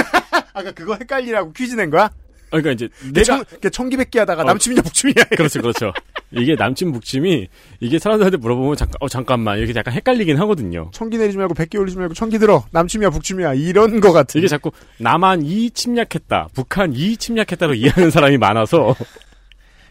[0.54, 2.10] 아까 그거 헷갈리라고 퀴즈 낸 거야?
[2.50, 4.46] 그러니까 이제 내가 청기백기 하다가 어.
[4.46, 5.24] 남침이냐 북침이냐.
[5.38, 5.92] 그렇죠, 그렇죠.
[6.32, 7.48] 이게 남친 북침이
[7.80, 10.90] 이게 사람들한테 물어보면 잠깐 어 잠깐만 이렇게 약간 헷갈리긴 하거든요.
[10.94, 12.66] 청기 내리지 말고 백기 올리지 말고 청기 들어.
[12.72, 13.54] 남침이야 북침이야.
[13.54, 14.40] 이런 거 같은.
[14.40, 18.96] 이게 자꾸 남한 이 침략했다, 북한 이 침략했다로 이해하는 사람이 많아서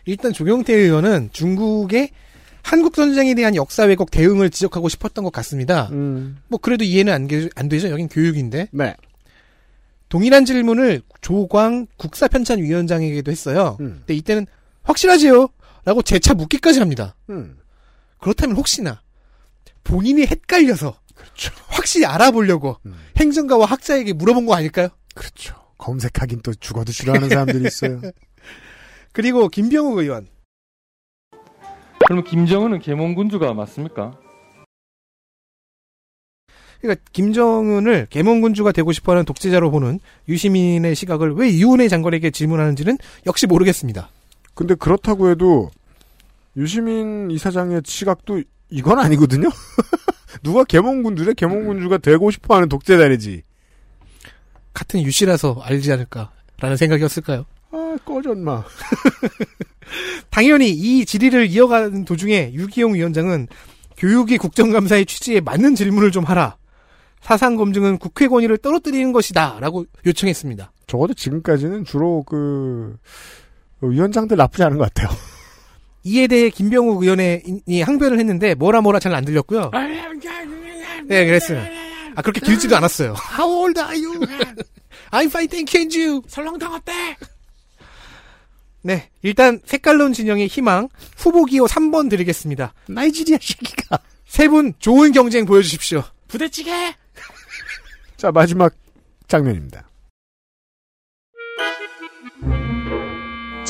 [0.05, 2.11] 일단 조경태 의원은 중국의
[2.63, 5.89] 한국 전쟁에 대한 역사 왜곡 대응을 지적하고 싶었던 것 같습니다.
[5.93, 6.37] 음.
[6.49, 7.89] 뭐 그래도 이해는 안, 게- 안 되죠.
[7.91, 8.69] 여긴 교육인데.
[8.73, 8.95] 네.
[10.09, 13.77] 동일한 질문을 조광 국사편찬위원장에게도 했어요.
[13.81, 13.97] 음.
[14.01, 14.47] 근데 이때는
[14.83, 15.49] 확실하지요?
[15.87, 17.15] 라고 재차 묻기까지 합니다.
[17.31, 17.57] 음.
[18.21, 19.01] 그렇다면 혹시나
[19.85, 21.55] 본인이 헷갈려서 그렇죠.
[21.69, 22.97] 확실히 알아보려고 음.
[23.17, 24.89] 행정가와 학자에게 물어본 거 아닐까요?
[25.15, 25.55] 그렇죠.
[25.79, 28.01] 검색하긴 또 죽어도 싫어하는 사람들이 있어요.
[29.13, 30.27] 그리고 김병욱 의원.
[32.01, 34.19] 그러면 김정은은 계몽군주가 맞습니까?
[36.81, 44.11] 그러니까 김정은을 계몽군주가 되고 싶어하는 독재자로 보는 유시민의 시각을 왜 이훈의 장관에게 질문하는지는 역시 모르겠습니다.
[44.57, 45.71] 근데 그렇다고 해도
[46.57, 49.49] 유시민 이사장의 시각도 이건 아니거든요.
[50.43, 53.43] 누가 계몽군주래 계몽군주가 되고 싶어하는 독재자이지.
[54.73, 57.45] 같은 유씨라서 알지 않을까라는 생각이었을까요?
[57.71, 58.65] 아 꺼졌마.
[60.31, 63.49] 당연히 이 질의를 이어가는 도중에 유기용 위원장은
[63.99, 66.57] 교육이 국정감사의 취지에 맞는 질문을 좀 하라.
[67.21, 69.59] 사상 검증은 국회 권위를 떨어뜨리는 것이다.
[69.61, 70.73] 라고 요청했습니다.
[70.87, 72.97] 적어도 지금까지는 주로 그
[73.81, 75.17] 위원장들 나쁘지 않은 것 같아요.
[76.05, 79.71] 이에 대해 김병욱 의원이 항변을 했는데 뭐라 뭐라 잘 안 들렸고요.
[81.09, 81.63] 네, 그랬어요.
[82.15, 83.15] 아, 그렇게 길지도 않았어요.
[83.39, 84.21] How old are you?
[85.13, 86.23] I'm fine, thank you.
[86.29, 86.93] 설렁탕 어때?
[88.83, 92.73] 네, 일단 색깔론 진영의 희망 후보 기호 3번 드리겠습니다.
[92.89, 93.99] 나이지리아 시기가.
[94.27, 96.03] 세 분 좋은 경쟁 보여주십시오.
[96.29, 96.71] 부대찌개.
[98.17, 98.73] 자 마지막
[99.29, 99.89] 장면입니다.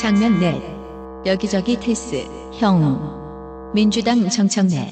[0.07, 0.55] 장면 넷.
[1.25, 2.23] 여기저기 테스,
[2.61, 3.71] 형.
[3.75, 4.89] 민주당 정청래.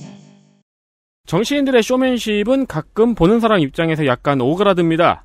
[1.25, 5.23] 정치인들의 쇼맨십은 가끔 보는 사람 입장에서 약간 오그라듭니다.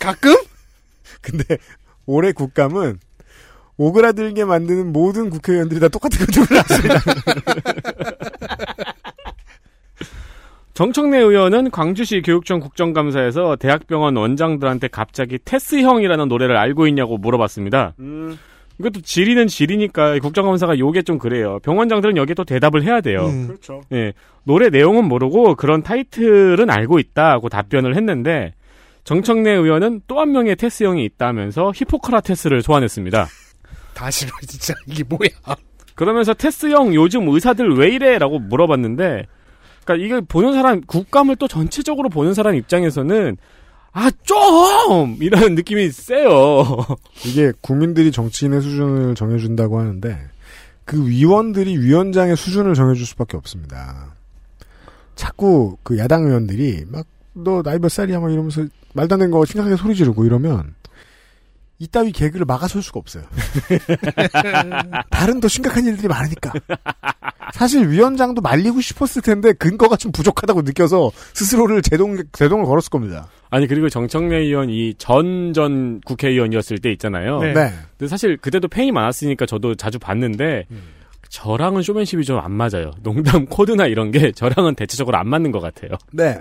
[0.00, 0.36] 가끔?
[1.20, 1.58] 근데
[2.06, 3.00] 올해 국감은
[3.78, 7.00] 오그라들게 만드는 모든 국회의원들이 다 똑같은 걸 들고 나왔습니다.
[10.74, 17.94] 정청래 의원은 광주시 교육청 국정감사에서 대학병원 원장들한테 갑자기 테스형이라는 노래를 알고 있냐고 물어봤습니다.
[18.80, 21.58] 이것도 질의는 질이니까 국정감사가 요게 좀 그래요.
[21.62, 23.26] 병원장들은 여기에 또 대답을 해야 돼요.
[23.26, 23.46] 음.
[23.46, 23.82] 그렇죠.
[23.92, 24.12] 예,
[24.44, 28.52] 노래 내용은 모르고 그런 타이틀은 알고 있다고 답변을 했는데
[29.04, 33.26] 정청래 의원은 또 한 명의 테스 형이 있다면서 히포크라테스를 소환했습니다.
[33.94, 35.28] 다 싫어 진짜 이게 뭐야?
[35.94, 39.26] 그러면서 테스 형 요즘 의사들 왜 이래라고 물어봤는데
[39.84, 43.36] 그러니까 이걸 보는 사람 국감을 또 전체적으로 보는 사람 입장에서는
[43.94, 46.64] 아 좀 이런 느낌이 세요.
[47.24, 50.18] 이게 국민들이 정치인의 수준을 정해준다고 하는데
[50.84, 54.14] 그 위원들이 위원장의 수준을 정해줄 수밖에 없습니다.
[55.14, 58.64] 자꾸 그 야당 의원들이 막 너 나이 몇 살이야 막 이러면서
[58.94, 60.74] 말도 안 되는 거 심각하게 소리 지르고 이러면
[61.80, 63.24] 이따위 개그를 막아설 수가 없어요.
[65.10, 66.52] 다른 더 심각한 일들이 많으니까.
[67.54, 73.28] 사실 위원장도 말리고 싶었을 텐데 근거가 좀 부족하다고 느껴서 스스로를 제동 제동을 걸었을 겁니다.
[73.48, 77.38] 아니 그리고 정청래 의원 이 전전 국회의원이었을 때 있잖아요.
[77.38, 77.52] 네.
[77.54, 77.72] 네.
[77.96, 80.66] 근데 사실 그때도 팬이 많았으니까 저도 자주 봤는데
[81.28, 82.90] 저랑은 쇼맨십이 좀 안 맞아요.
[83.04, 85.92] 농담 코드나 이런 게 저랑은 대체적으로 안 맞는 것 같아요.
[86.12, 86.40] 네.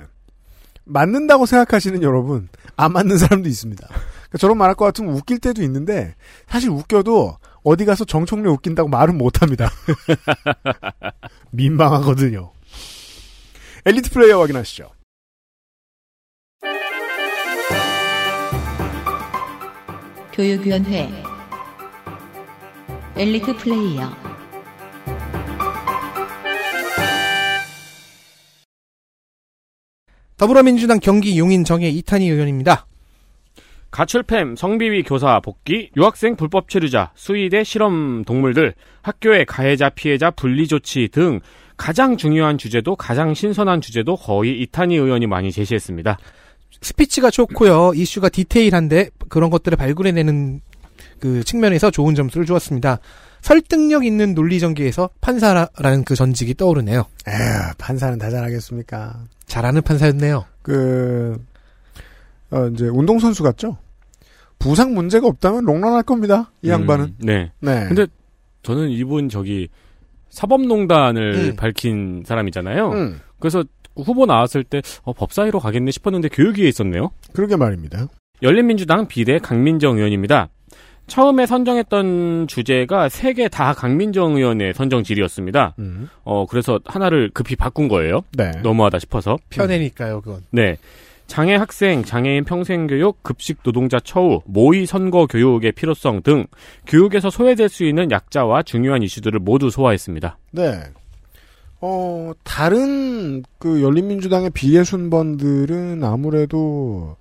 [0.85, 3.87] 맞는다고 생각하시는 여러분, 안 맞는 사람도 있습니다.
[3.87, 6.15] 그러니까 저런 말할 것 같으면 웃길 때도 있는데,
[6.47, 9.69] 사실 웃겨도 어디 가서 정청래 웃긴다고 말은 못 합니다.
[11.51, 12.51] 민망하거든요.
[13.85, 14.91] 엘리트 플레이어 확인하시죠.
[20.33, 21.09] 교육위원회
[23.15, 24.09] 엘리트 플레이어
[30.37, 32.87] 더불어민주당 경기 용인 정의 이탄희 의원입니다.
[33.93, 38.73] 가출팸, 성비위 교사 복귀, 유학생 불법 체류자, 수의대 실험 동물들,
[39.03, 41.39] 학교의 가해자 피해자 분리 조치 등
[41.77, 46.17] 가장 중요한 주제도 가장 신선한 주제도 거의 이탄희 의원이 많이 제시했습니다.
[46.81, 47.93] 스피치가 좋고요.
[47.95, 50.61] 이슈가 디테일한데 그런 것들을 발굴해내는
[51.19, 52.97] 그 측면에서 좋은 점수를 주었습니다.
[53.41, 57.05] 설득력 있는 논리 전개에서 판사라는 그 전직이 떠오르네요.
[57.27, 59.25] 에휴, 판사는 다 잘하겠습니까?
[59.45, 60.45] 잘하는 판사였네요.
[60.61, 61.37] 그,
[62.53, 63.77] 어, 이제 운동선수 같죠?
[64.59, 66.51] 부상 문제가 없다면 롱런 할 겁니다.
[66.61, 67.05] 이 양반은.
[67.05, 67.51] 음, 네.
[67.59, 67.85] 네.
[67.87, 68.05] 근데
[68.61, 69.67] 저는 이분 저기
[70.29, 71.55] 사법농단을 음.
[71.55, 72.89] 밝힌 사람이잖아요.
[72.91, 73.19] 음.
[73.39, 73.63] 그래서
[73.95, 77.11] 후보 나왔을 때 어, 법사위로 가겠네 싶었는데 교육위에 있었네요.
[77.33, 78.07] 그러게 말입니다.
[78.41, 80.49] 열린민주당 비대 강민정 의원입니다.
[81.07, 85.75] 처음에 선정했던 주제가 세 개 다 강민정 의원의 선정 질이었습니다.
[85.79, 86.09] 음.
[86.23, 88.21] 어, 그래서 하나를 급히 바꾼 거예요.
[88.37, 88.51] 네.
[88.63, 89.37] 너무하다 싶어서.
[89.49, 90.43] 편애니까요, 그건.
[90.51, 90.77] 네.
[91.33, 96.45] 장애 학생, 장애인 평생 교육, 급식 노동자 처우, 모의 선거 교육의 필요성 등
[96.85, 100.37] 교육에서 소외될 수 있는 약자와 중요한 이슈들을 모두 소화했습니다.
[100.51, 100.79] 네.
[101.81, 107.17] 어, 다른 그 열린민주당의 비례 순번들은 아무래도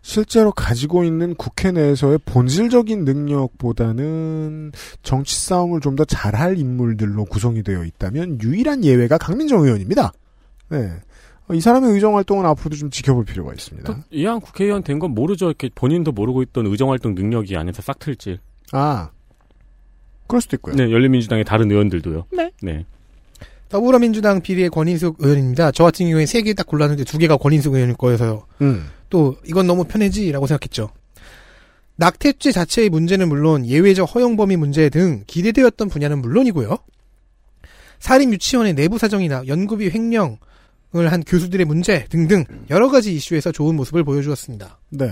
[0.00, 4.70] 실제로 가지고 있는 국회 내에서의 본질적인 능력보다는
[5.02, 10.12] 정치 싸움을 좀 더 잘할 인물들로 구성이 되어 있다면 유일한 예외가 강민정 의원입니다.
[10.68, 11.00] 네.
[11.50, 14.04] 어, 이 사람의 의정 활동은 앞으로도 좀 지켜볼 필요가 있습니다.
[14.10, 15.46] 이한 국회의원 된 건 모르죠.
[15.46, 18.38] 이렇게 본인도 모르고 있던 의정 활동 능력이 안에서 싹 틀지.
[18.72, 19.10] 아.
[20.26, 20.74] 그럴 수도 있고요.
[20.76, 22.26] 네, 열린민주당의 다른 의원들도요.
[22.32, 22.52] 네.
[22.62, 22.84] 네.
[23.68, 25.72] 더불어민주당 비리의 권인숙 의원입니다.
[25.72, 28.46] 저 같은 경우에 세 개 딱 골랐는데 두 개가 권인숙 의원일 거여서요.
[28.62, 28.88] 음.
[29.08, 30.90] 또 이건 너무 편해지라고 생각했죠.
[31.96, 36.78] 낙태죄 자체의 문제는 물론 예외적 허용 범위 문제 등 기대되었던 분야는 물론이고요.
[37.98, 40.38] 사립 유치원의 내부 사정이나 연구비 횡령을
[40.92, 44.78] 한 교수들의 문제 등등 여러 가지 이슈에서 좋은 모습을 보여주었습니다.
[44.90, 45.10] 네.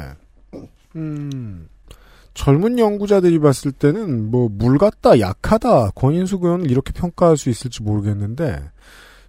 [0.97, 1.68] 음.
[2.35, 8.61] 젊은 연구자들이 봤을 때는 뭐 물 같다, 약하다, 권인숙 의원을 이렇게 평가할 수 있을지 모르겠는데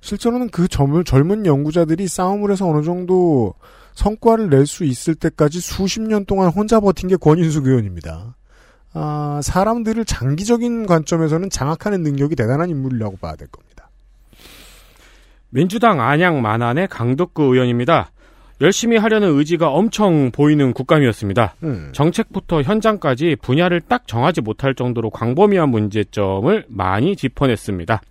[0.02, 3.54] 실제로는 그 젊은, 젊은 연구자들이 싸움을 해서 어느 정도
[3.96, 8.36] 성과를 낼 수 있을 때까지 수십 년 동안 혼자 버틴 게 권인숙 의원입니다.
[8.94, 13.79] 아, 사람들을 장기적인 관점에서는 장악하는 능력이 대단한 인물이라고 봐야 될 겁니다.
[15.50, 18.12] 민주당 안양 만안의 강덕구 의원입니다.
[18.62, 21.56] 열심히 하려는 의지가 엄청 보이는 국감이었습니다.
[21.64, 21.90] 음.
[21.94, 28.02] 정책부터 현장까지 분야를 딱 정하지 못할 정도로 광범위한 문제점을 많이 짚어냈습니다.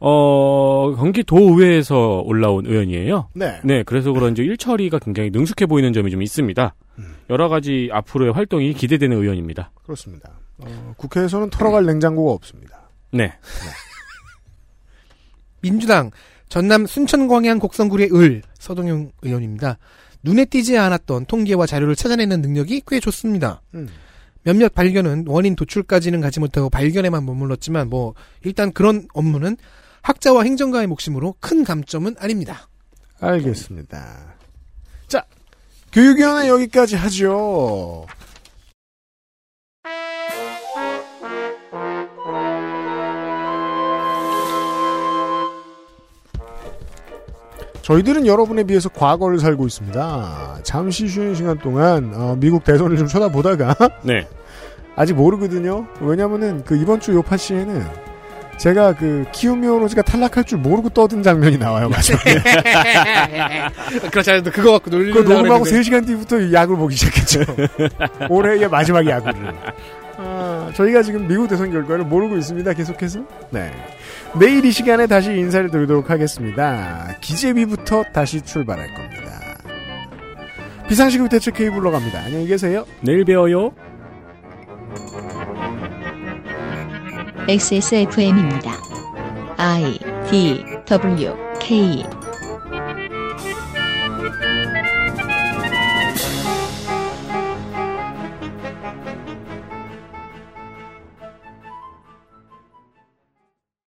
[0.00, 3.28] 어, 경기도의회에서 올라온 의원이에요.
[3.34, 3.60] 네.
[3.64, 6.74] 네, 그래서 그런지 일처리가 굉장히 능숙해 보이는 점이 좀 있습니다.
[7.30, 9.70] 여러 가지 앞으로의 활동이 기대되는 의원입니다.
[9.82, 10.30] 그렇습니다.
[10.58, 12.90] 어, 국회에서는 털어갈 냉장고가 없습니다.
[13.12, 13.32] 네.
[15.62, 16.10] 민주당
[16.50, 19.78] 전남 순천 광양 곡성구의 을 서동영 의원입니다.
[20.22, 23.62] 눈에 띄지 않았던 통계와 자료를 찾아내는 능력이 꽤 좋습니다.
[23.72, 23.88] 음.
[24.42, 29.56] 몇몇 발견은 원인 도출까지는 가지 못하고 발견에만 머물렀지만 뭐 일단 그런 업무는
[30.02, 32.68] 학자와 행정가의 몫이므로 큰 감점은 아닙니다.
[33.20, 34.34] 알겠습니다.
[35.06, 35.24] 자,
[35.92, 38.06] 교육위원회 여기까지 하죠.
[47.90, 50.58] 저희들은 여러분에 비해서 과거를 살고 있습니다.
[50.62, 54.28] 잠시 쉬는 시간 동안 어, 미국 대선을 좀 쳐다보다가 네.
[54.94, 55.86] 아직 모르거든요.
[56.00, 57.84] 왜냐면은 그 이번 주 요파시에는
[58.58, 61.88] 제가 그 키우미오로즈가 탈락할 줄 모르고 떠든 장면이 나와요.
[61.90, 62.34] 마지막에.
[64.12, 64.42] 그렇잖아요.
[64.52, 65.90] 그거 갖고 그 놀리려고 녹음하고 그랬는데.
[65.90, 67.40] 3시간 뒤부터 야구를 보기 시작했죠.
[68.28, 69.52] 올해의 마지막 야구를.
[70.22, 72.74] 아, 저희가 지금 미국 대선 결과를 모르고 있습니다.
[72.74, 73.20] 계속해서.
[73.50, 73.72] 네.
[74.38, 77.16] 내일 이 시간에 다시 인사를 드리도록 하겠습니다.
[77.22, 79.40] 기재비부터 다시 출발할 겁니다.
[80.88, 82.20] 비상시국 대책 케이블로 갑니다.
[82.22, 82.84] 안녕히 계세요.
[83.00, 83.72] 내일 뵈어요.
[87.48, 88.72] XSFM입니다.
[89.56, 89.98] I
[90.30, 92.04] D W K